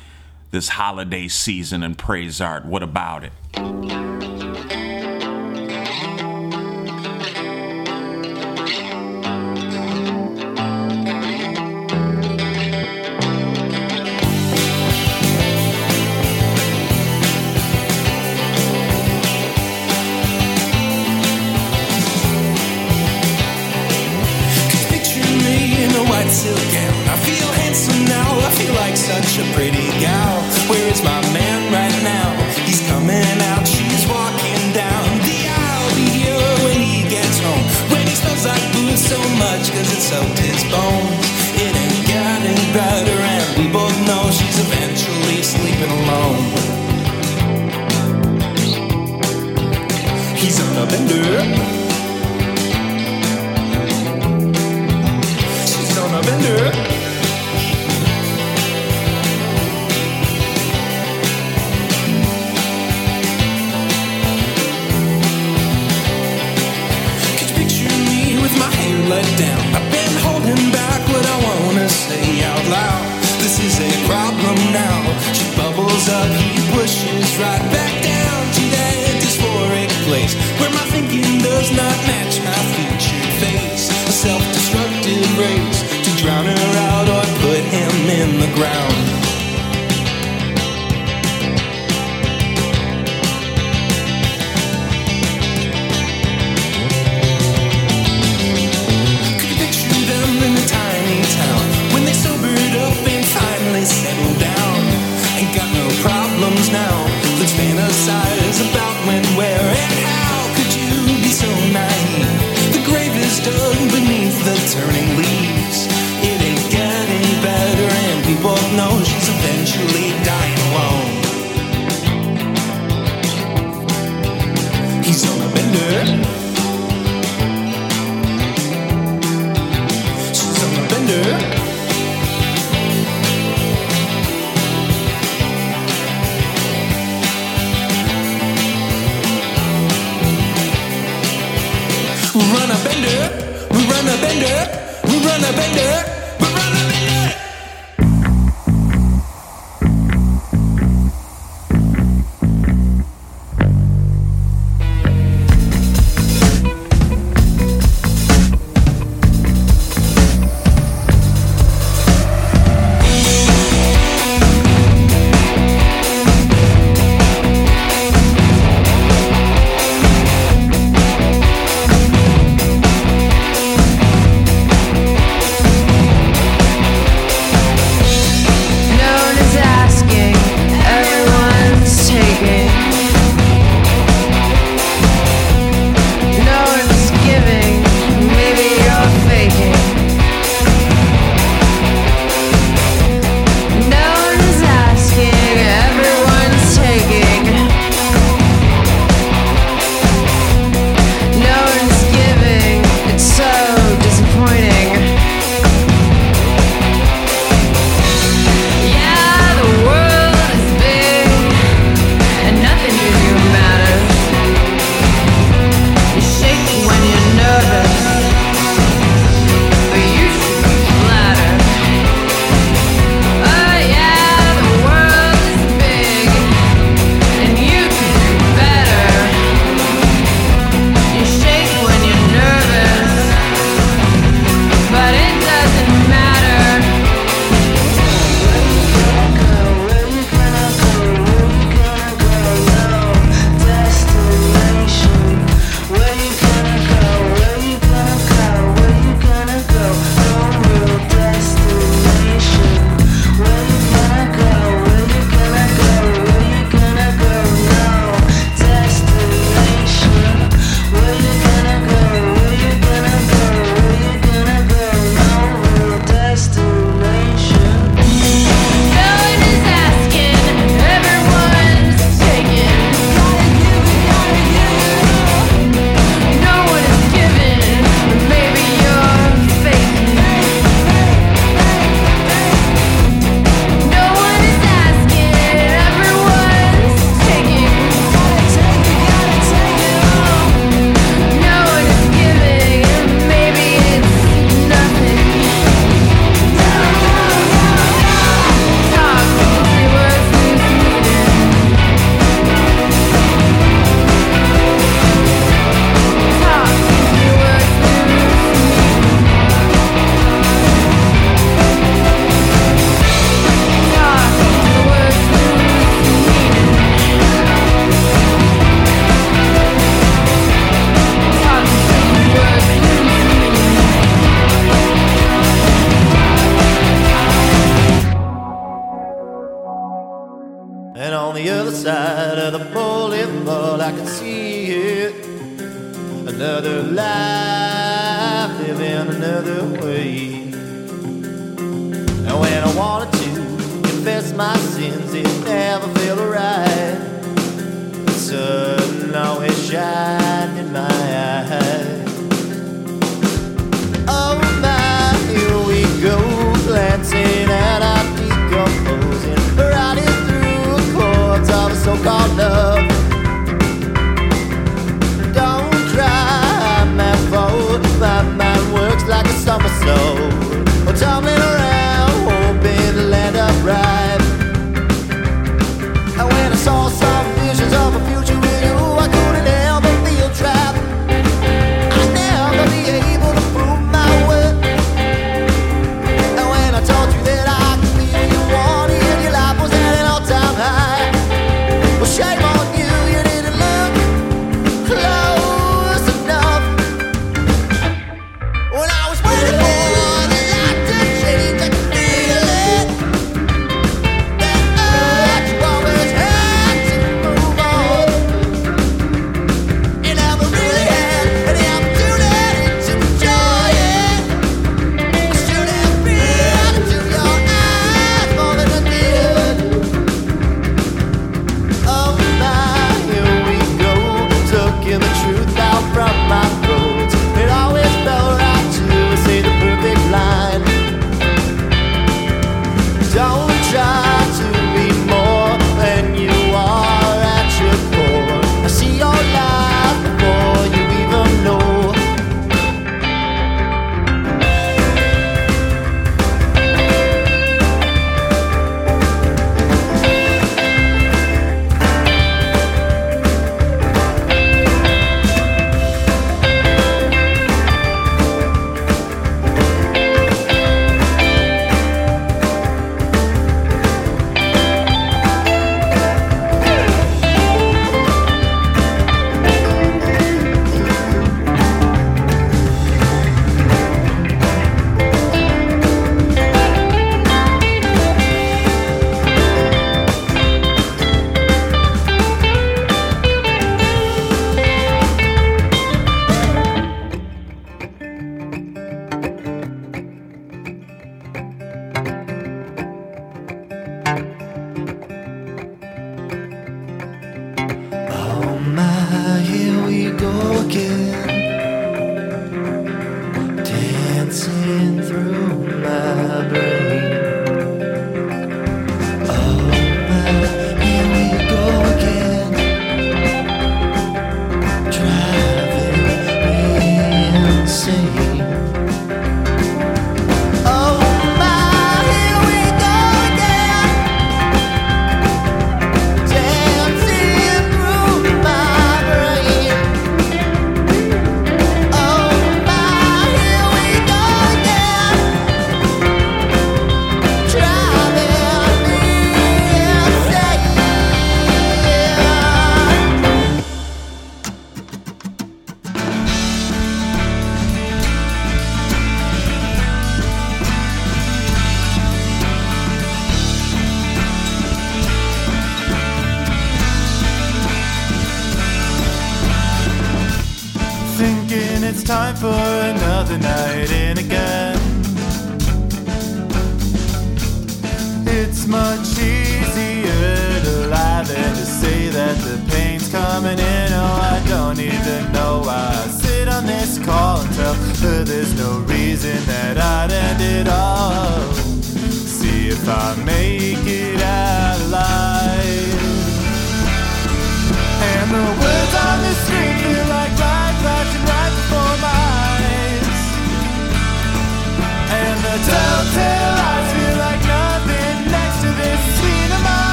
[0.51, 2.65] this holiday season, and praise art.
[2.65, 4.28] What about it?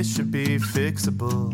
[0.00, 1.52] This should be fixable.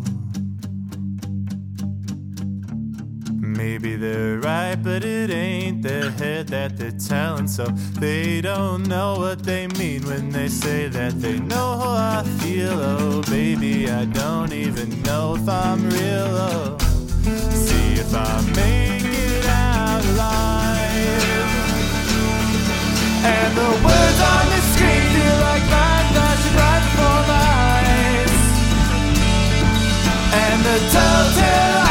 [3.33, 7.49] Maybe they're right, but it ain't their head that they're telling.
[7.49, 7.65] So
[7.99, 12.71] they don't know what they mean when they say that they know how I feel.
[12.71, 16.31] Oh, baby, I don't even know if I'm real.
[16.49, 16.79] Oh,
[17.51, 20.87] see if I make it out alive.
[23.35, 25.86] And the words on the screen feel like light
[30.39, 31.86] And the telltale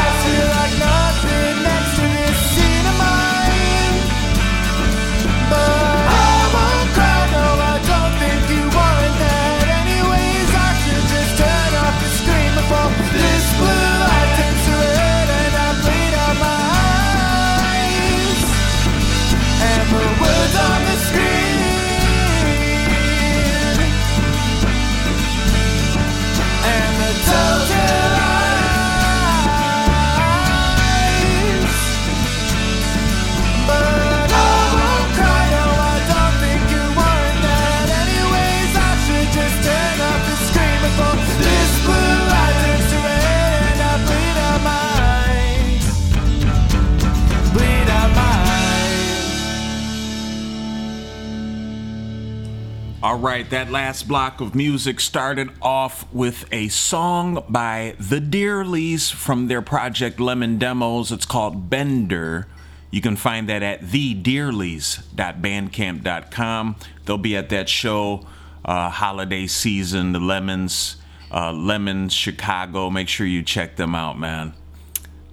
[53.06, 59.12] All right, that last block of music started off with a song by the Dearleys
[59.12, 61.12] from their project Lemon Demos.
[61.12, 62.48] It's called Bender.
[62.90, 66.76] You can find that at thedearleys.bandcamp.com.
[67.04, 68.26] They'll be at that show,
[68.64, 70.96] uh, holiday season, the Lemons,
[71.30, 72.90] uh, Lemons Chicago.
[72.90, 74.52] Make sure you check them out, man.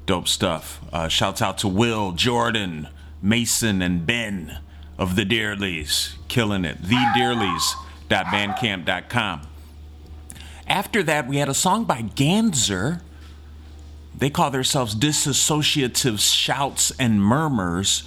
[0.05, 0.79] Dope stuff.
[0.93, 2.87] Uh, shouts out to Will, Jordan,
[3.19, 4.59] Mason, and Ben
[4.97, 6.15] of the Dearleys.
[6.27, 6.81] Killing it.
[6.81, 9.41] The TheDearleys.bandcamp.com.
[10.67, 13.01] After that, we had a song by Ganser.
[14.15, 18.03] They call themselves Disassociative Shouts and Murmurs.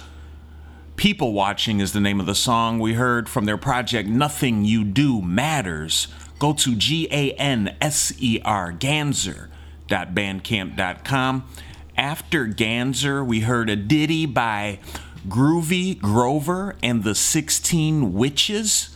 [0.95, 4.83] People Watching is the name of the song we heard from their project Nothing You
[4.83, 6.07] Do Matters.
[6.39, 11.47] Go to G A N S E R, Ganser.bandcamp.com.
[11.95, 14.79] After Ganser, we heard a ditty by
[15.27, 18.95] Groovy Grover and the 16 Witches.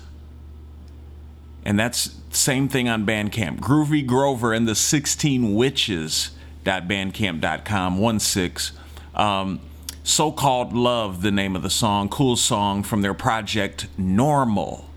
[1.64, 3.60] And that's same thing on Bandcamp.
[3.60, 7.98] Groovy Grover and the 16 Witches.bandcamp.com.
[7.98, 8.72] One six.
[9.14, 9.60] Um,
[10.04, 12.10] so called Love, the name of the song.
[12.10, 14.90] Cool song from their project Normal.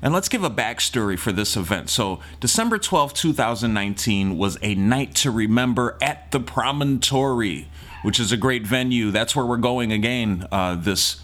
[0.00, 1.90] And let's give a backstory for this event.
[1.90, 7.68] So, December 12, 2019 was a night to remember at the Promontory,
[8.02, 9.10] which is a great venue.
[9.10, 11.20] That's where we're going again uh, this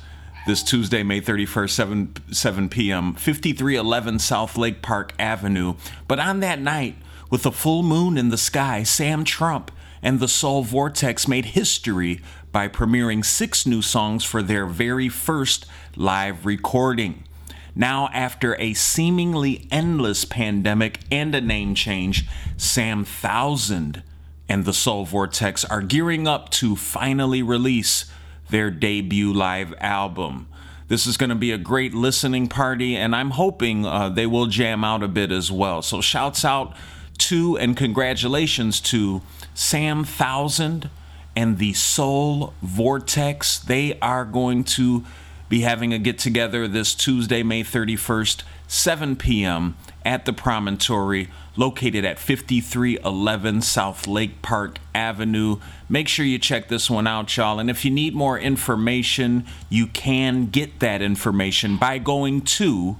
[0.46, 5.74] this Tuesday, May 31st, 7, 7 p.m., 5311 South Lake Park Avenue.
[6.06, 6.96] But on that night
[7.30, 9.72] With a full moon in the sky, Sam Trump
[10.02, 12.20] and the Soul Vortex made history
[12.52, 17.24] by premiering six new songs for their very first live recording.
[17.76, 22.26] Now, after a seemingly endless pandemic and a name change,
[22.56, 24.02] Sam Thousand
[24.48, 28.04] and the Soul Vortex are gearing up to finally release
[28.50, 30.46] their debut live album.
[30.86, 34.46] This is going to be a great listening party, and I'm hoping uh, they will
[34.46, 35.82] jam out a bit as well.
[35.82, 36.76] So, shouts out
[37.18, 39.22] to and congratulations to
[39.54, 40.90] Sam Thousand
[41.34, 43.58] and the Soul Vortex.
[43.58, 45.04] They are going to
[45.48, 49.76] be having a get together this Tuesday, May 31st, 7 p.m.
[50.04, 55.58] at the Promontory, located at 5311 South Lake Park Avenue.
[55.88, 57.58] Make sure you check this one out, y'all.
[57.58, 62.96] And if you need more information, you can get that information by going to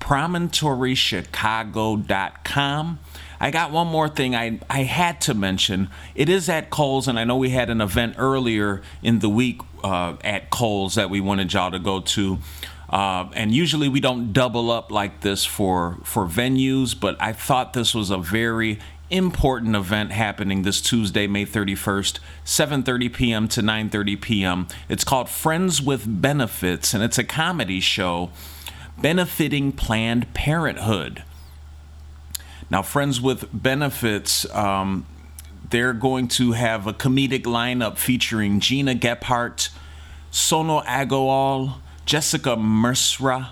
[0.00, 2.98] promontorychicago.com.
[3.40, 5.90] I got one more thing I, I had to mention.
[6.14, 9.60] It is at Coles, and I know we had an event earlier in the week
[9.84, 12.38] uh, at Coles that we wanted y'all to go to.
[12.90, 17.74] Uh, and usually we don't double up like this for for venues, but I thought
[17.74, 18.78] this was a very
[19.10, 23.48] important event happening this Tuesday, May 31st, 7:30 p.m.
[23.48, 24.68] to 9:30 p.m.
[24.88, 28.30] It's called Friends with Benefits, and it's a comedy show
[29.00, 31.22] benefiting Planned Parenthood.
[32.70, 35.06] Now, Friends with Benefits, um,
[35.70, 39.70] they're going to have a comedic lineup featuring Gina Gephardt,
[40.30, 43.48] Sono Agarwal, Jessica Mercra,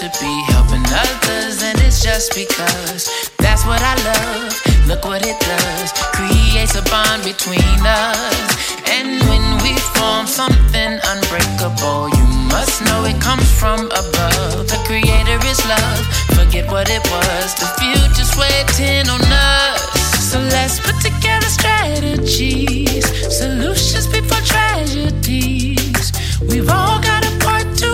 [0.01, 3.05] To be, helping others, and it's just because
[3.37, 4.49] that's what I love.
[4.89, 8.49] Look what it does, creates a bond between us.
[8.89, 14.65] And when we form something unbreakable, you must know it comes from above.
[14.73, 16.01] The creator is love,
[16.33, 17.53] forget what it was.
[17.61, 19.85] The future's waiting on us.
[20.33, 26.11] So let's put together strategies, solutions before tragedies.
[26.41, 27.20] We've all got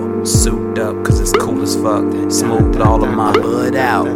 [0.00, 0.26] out.
[0.26, 2.04] Souped up, cause it's cool as fuck.
[2.30, 4.06] Smoothed all of my blood out.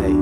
[0.00, 0.17] Hey.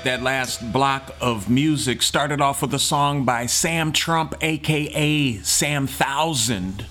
[0.00, 5.36] Right, that last block of music started off with a song by Sam Trump, aka
[5.38, 6.86] Sam Thousand,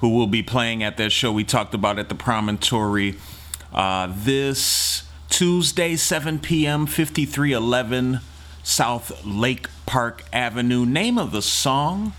[0.00, 3.14] who will be playing at that show we talked about at the Promontory
[3.72, 8.18] uh, this Tuesday, 7 p.m., 5311
[8.62, 10.84] South Lake Park Avenue.
[10.84, 12.12] Name of the song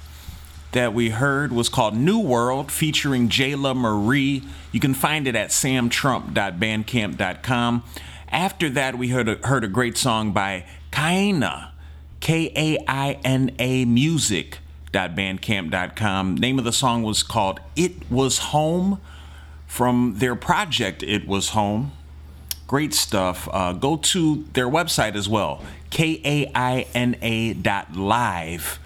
[0.71, 4.43] that we heard was called New World featuring Jayla Marie.
[4.71, 7.83] You can find it at samtrump.bandcamp.com.
[8.29, 11.69] After that, we heard a, heard a great song by Kaina,
[12.19, 16.35] K A I N A music.bandcamp.com.
[16.35, 18.99] Name of the song was called It Was Home
[19.65, 21.91] from their project It Was Home.
[22.67, 23.47] Great stuff.
[23.51, 28.79] Uh, go to their website as well, K A I N A dot live,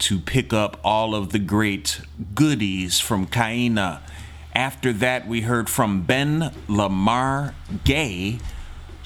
[0.00, 2.00] to pick up all of the great
[2.34, 4.00] goodies from Kaina.
[4.52, 7.54] After that, we heard from Ben LaMar
[7.84, 8.40] Gay.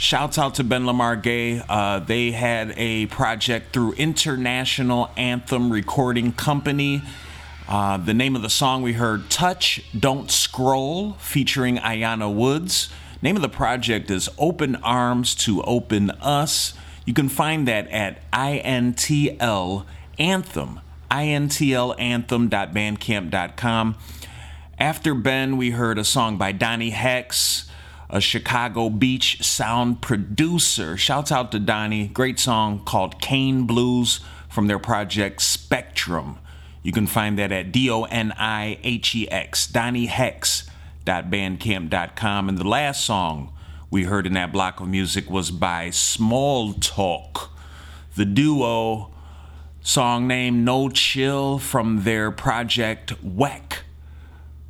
[0.05, 1.63] Shouts out to Ben LaMar Gay.
[1.67, 7.01] Uh, they had a project through International Anthem Recording Company.
[7.67, 12.91] Uh, the name of the song we heard, Touch, Don't Scroll, featuring Ayanna Woods.
[13.23, 16.75] Name of the project is Open Arms to Open Us.
[17.07, 19.87] You can find that at INTL
[20.19, 23.97] Anthem, intlanthem.bandcamp.com.
[24.79, 27.71] After Ben, we heard a song by Doni Hex,
[28.15, 30.97] a Chicago Beach sound producer.
[30.97, 32.07] Shouts out to Doni.
[32.07, 36.39] Great song called Kane Blues from their project Spectrum.
[36.85, 42.49] You can find that at D O N I H E X, DoniHex.bandcamp.com.
[42.49, 43.53] And the last song
[43.91, 47.51] we heard in that block of music was by Small Talk,
[48.15, 49.11] the duo
[49.81, 53.79] song named No Chill from their project WEC.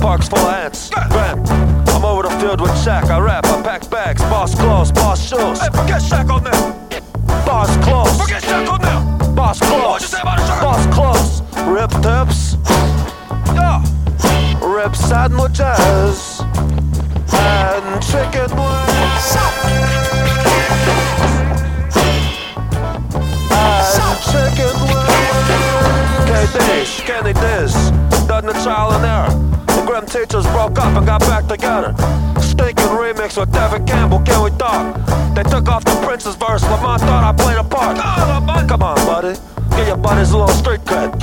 [0.00, 0.90] Parks full of ants.
[1.10, 1.48] Grant.
[1.90, 3.04] I'm over the field with Shaq.
[3.10, 4.22] I rap, I pack bags.
[4.22, 5.60] Boss clothes, boss shoes.
[5.60, 6.88] Hey, forget Shaq on them.
[7.46, 8.20] Boss clothes.
[8.20, 9.34] Forget Shaq on them.
[9.36, 9.84] Boss clothes.
[9.84, 11.42] What'd you say Boss clothes.
[11.68, 12.56] Rib tips.
[13.54, 13.82] Yeah.
[14.66, 16.40] Rip sandwiches.
[17.30, 20.07] And chicken wings.
[24.34, 26.28] And chicken wings.
[26.28, 27.72] KD's, Kenny Diz.
[28.26, 29.30] Done the trial and error.
[29.66, 31.94] The grim teachers broke up and got back together.
[32.40, 34.96] Stinking remix with Devin Campbell, can we talk?
[35.34, 36.62] They took off the Prince's verse.
[36.64, 37.96] Lamont thought I played a part.
[38.00, 39.38] Oh, come on, buddy.
[39.76, 41.18] Give your buddies a little street cred.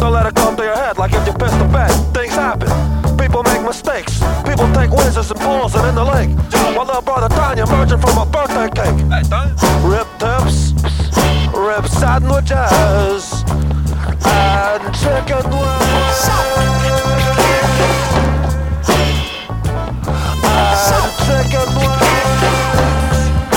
[0.00, 1.90] Don't let it go through your head like if you pissed the bed.
[2.12, 2.68] Things happen.
[3.16, 4.18] People make mistakes.
[4.44, 6.30] People take wizards and bulls and in the lake.
[6.74, 8.98] While little brother Tanya emerging from a birthday cake.
[9.86, 10.74] Rib tips,
[11.54, 13.44] rib sandwiches
[14.24, 16.20] and chicken wings.
[20.52, 22.40] And chicken wings.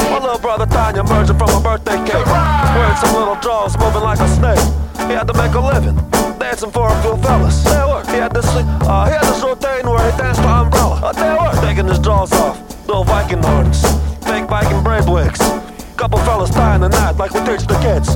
[0.10, 2.26] My little brother died emerging from a birthday cake.
[2.26, 4.60] Wearing some little drawers, moving like a snake.
[5.08, 5.96] He had to make a living,
[6.40, 7.64] dancing for a few fellas.
[7.64, 8.04] They were.
[8.08, 11.02] He had this, uh, he had this routine where he danced by umbrella.
[11.04, 11.68] Uh, they were.
[11.68, 13.82] Taking his drawers off, little Viking horns,
[14.26, 15.40] fake Viking braid wigs.
[16.04, 18.10] Couple fellas tying the knot like we teach the kids.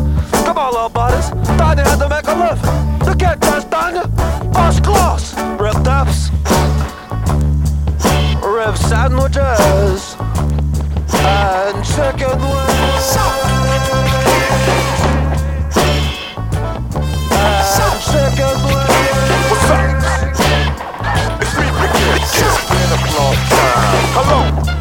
[0.43, 1.30] Come on, little buddies.
[1.55, 2.99] Tanya to make a living.
[2.99, 4.01] The kid test Tanya.
[4.51, 5.34] First class.
[5.57, 6.30] Rib taps.
[8.43, 10.18] Rib sandwiches.
[11.23, 13.15] And chicken wings.
[17.31, 19.07] And chicken wings.
[19.47, 19.80] What's up?
[21.39, 21.68] It's me,
[22.19, 24.03] It's been a long time.
[24.11, 24.76] Hello.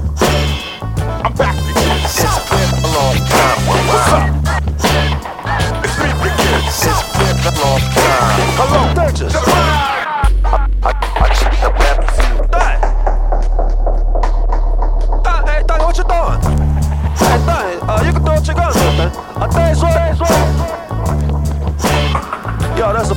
[7.47, 8.59] Long time.
[8.59, 8.91] Hello.
[10.43, 11.31] I, I, I
[11.63, 12.51] the battlefield.
[12.53, 12.75] Hey.
[15.79, 16.43] What you doing?
[17.47, 19.11] Hey, uh, you can do what you gonna do, man.
[19.15, 19.47] Uh?
[22.77, 23.11] Yo, that's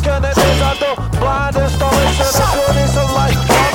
[0.00, 0.88] kind of I do.
[3.60, 3.65] You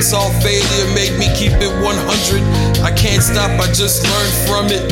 [0.00, 2.82] Highlights, all failure made me keep it 100.
[2.82, 4.88] I can't stop, I just learned from it.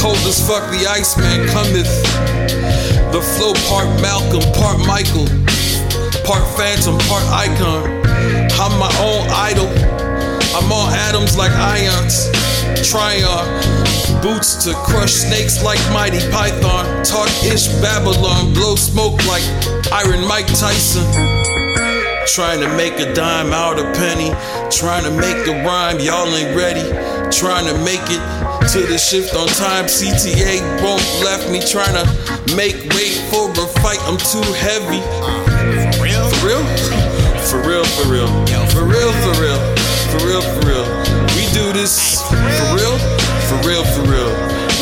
[0.00, 1.86] Cold as fuck, the Iceman cometh.
[3.12, 5.26] The flow part Malcolm, part Michael.
[6.26, 7.86] part phantom, part icon.
[8.58, 9.68] I'm my own idol.
[10.56, 12.26] I'm all atoms like ions.
[12.82, 13.46] Tryon.
[14.22, 17.04] Boots to crush snakes like Mighty Python.
[17.04, 18.52] Talk ish Babylon.
[18.54, 19.44] Blow smoke like
[19.92, 21.57] Iron Mike Tyson.
[22.34, 24.30] Trying to make a dime out of penny.
[24.70, 26.84] Trying to make the rhyme, y'all ain't ready.
[27.32, 28.20] Trying to make it
[28.72, 29.86] to the shift on time.
[29.86, 31.58] CTA won't left me.
[31.58, 32.04] Trying to
[32.54, 35.00] make weight for a fight, I'm too heavy.
[35.96, 36.28] For real?
[36.28, 36.64] For real?
[37.48, 38.28] For real, for real.
[38.68, 39.58] For real, for real.
[40.12, 40.86] For real, for real.
[41.34, 42.96] We do this for real?
[43.48, 44.30] For real, for real.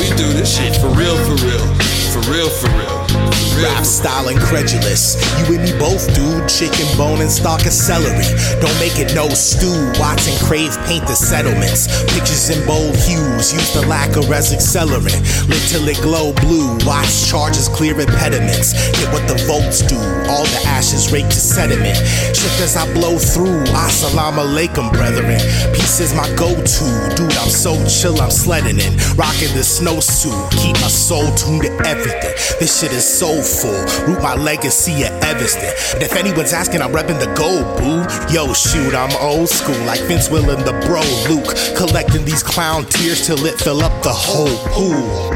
[0.03, 1.63] We do this shit for real, for real.
[2.11, 3.26] For real, for real.
[3.63, 5.17] Rap style incredulous.
[5.41, 6.49] You and me both, dude.
[6.49, 8.29] Chicken bone and stalk of celery.
[8.61, 9.73] Don't make it no stew.
[9.99, 11.89] Watson crave paint the settlements.
[12.13, 13.53] Pictures in bold hues.
[13.53, 15.21] Use the lacquer as accelerant.
[15.49, 16.77] Lit till it glow blue.
[16.85, 18.75] Watch charges clear impediments.
[19.01, 19.97] Get what the votes do.
[20.29, 21.97] All the ashes rake to sediment.
[22.37, 23.65] Shift as I blow through.
[23.73, 25.41] Assalamu alaikum, brethren.
[25.73, 26.89] Peace is my go-to.
[27.17, 28.93] Dude, I'm so chill, I'm sledding in.
[29.17, 30.51] Rocking the snowsuit.
[30.53, 32.35] Keep my soul tuned to everything.
[32.61, 33.07] This shit is
[33.47, 34.07] soulful.
[34.07, 35.71] Root my legacy at Evanston.
[35.95, 38.03] And if anyone's asking, I'm repping the gold, boo.
[38.35, 41.55] Yo, shoot, I'm old school, like Vince Will and the bro Luke.
[41.77, 45.31] Collecting these clown tears till it fill up the whole pool.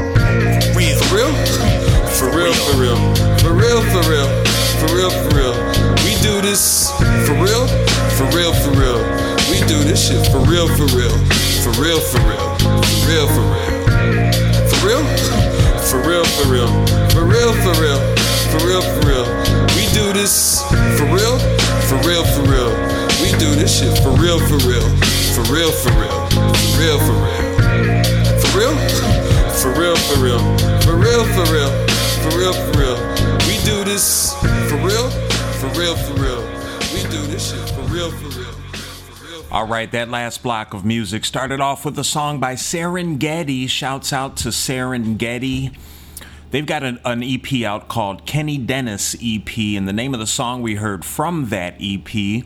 [0.75, 0.97] Real.
[0.99, 1.33] For real?
[2.19, 2.99] For real, for real.
[3.39, 4.29] For real, for real.
[4.81, 5.55] For real, for real.
[6.03, 6.91] We do this
[7.25, 7.67] for real?
[8.17, 9.01] For real, for real.
[9.49, 11.15] We do this shit for real, for real.
[11.63, 12.57] For real, for real.
[12.59, 13.71] For real, for real.
[14.69, 15.20] For real?
[15.91, 16.71] For real, for real.
[17.11, 17.99] For real, for real.
[18.47, 19.25] For real, for real.
[19.75, 20.63] We do this
[20.95, 21.37] for real?
[21.91, 22.71] For real, for real.
[23.21, 24.87] We do this shit for real, for real.
[25.35, 26.29] For real, for real.
[26.31, 27.51] For real, for real.
[28.39, 28.75] For real?
[29.59, 30.39] For real, for real.
[30.79, 31.71] For real, for real.
[32.23, 32.97] For real, for real.
[33.45, 34.33] We do this
[34.69, 35.09] for real?
[35.59, 36.41] For real, for real.
[36.93, 38.70] We do this shit for real, for real.
[39.51, 43.67] All right, that last block of music started off with a song by Serengeti.
[43.67, 45.75] Shouts out to Serengeti.
[46.51, 50.27] They've got an, an EP out called Kenny Dennis EP, and the name of the
[50.27, 52.45] song we heard from that EP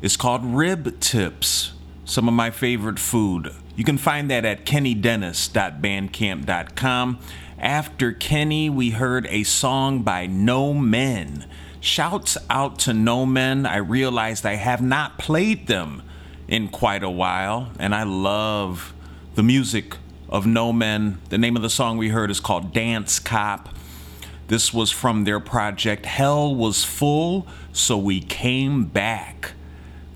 [0.00, 1.72] is called Rib Tips.
[2.06, 3.52] Some of my favorite food.
[3.76, 7.18] You can find that at kennydennis.bandcamp.com.
[7.58, 11.44] After Kenny, we heard a song by No Men.
[11.80, 13.66] Shouts out to No Men.
[13.66, 16.04] I realized I have not played them
[16.50, 18.92] in quite a while, and I love
[19.36, 19.96] the music
[20.28, 21.18] of No Men.
[21.30, 23.70] The name of the song we heard is called Dance Cop.
[24.48, 29.52] This was from their project Hell Was Full, so we came back.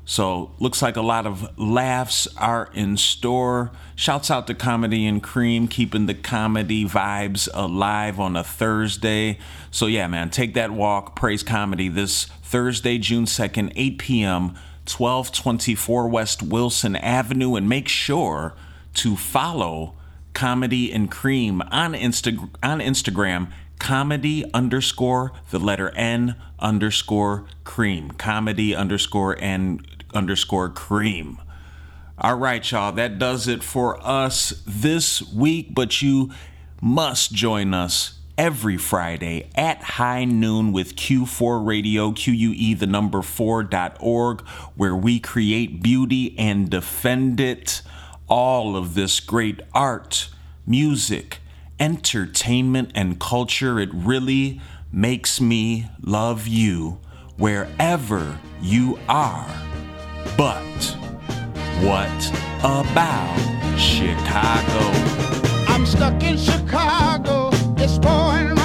[0.04, 3.70] So, looks like a lot of laughs are in store.
[3.94, 9.38] Shouts out to Comedy and Cream, keeping the comedy vibes alive on a Thursday.
[9.70, 11.14] So, yeah, man, take that walk.
[11.14, 14.42] Praise Comedy this Thursday, June 2nd, 8 p.m.,
[14.86, 17.54] 1224 West Wilson Avenue.
[17.56, 18.54] And make sure
[18.94, 19.92] to follow
[20.32, 28.10] Comedy and Cream on, Insta- on Instagram, comedy underscore the letter N underscore cream.
[28.12, 29.80] Comedy underscore N
[30.14, 31.38] underscore cream.
[32.20, 36.32] All right, y'all, that does it for us this week, but you
[36.80, 44.40] must join us every Friday at high noon with Q4 Radio, QUE the number 4.org,
[44.76, 47.82] where we create beauty and defend it.
[48.28, 50.28] All of this great art,
[50.66, 51.38] music,
[51.80, 54.60] entertainment, and culture, it really
[54.92, 56.98] makes me love you
[57.36, 59.46] wherever you are.
[60.36, 60.96] But
[61.80, 62.28] what
[62.60, 64.90] about Chicago?
[65.72, 67.50] I'm stuck in Chicago.
[67.76, 68.57] It's pouring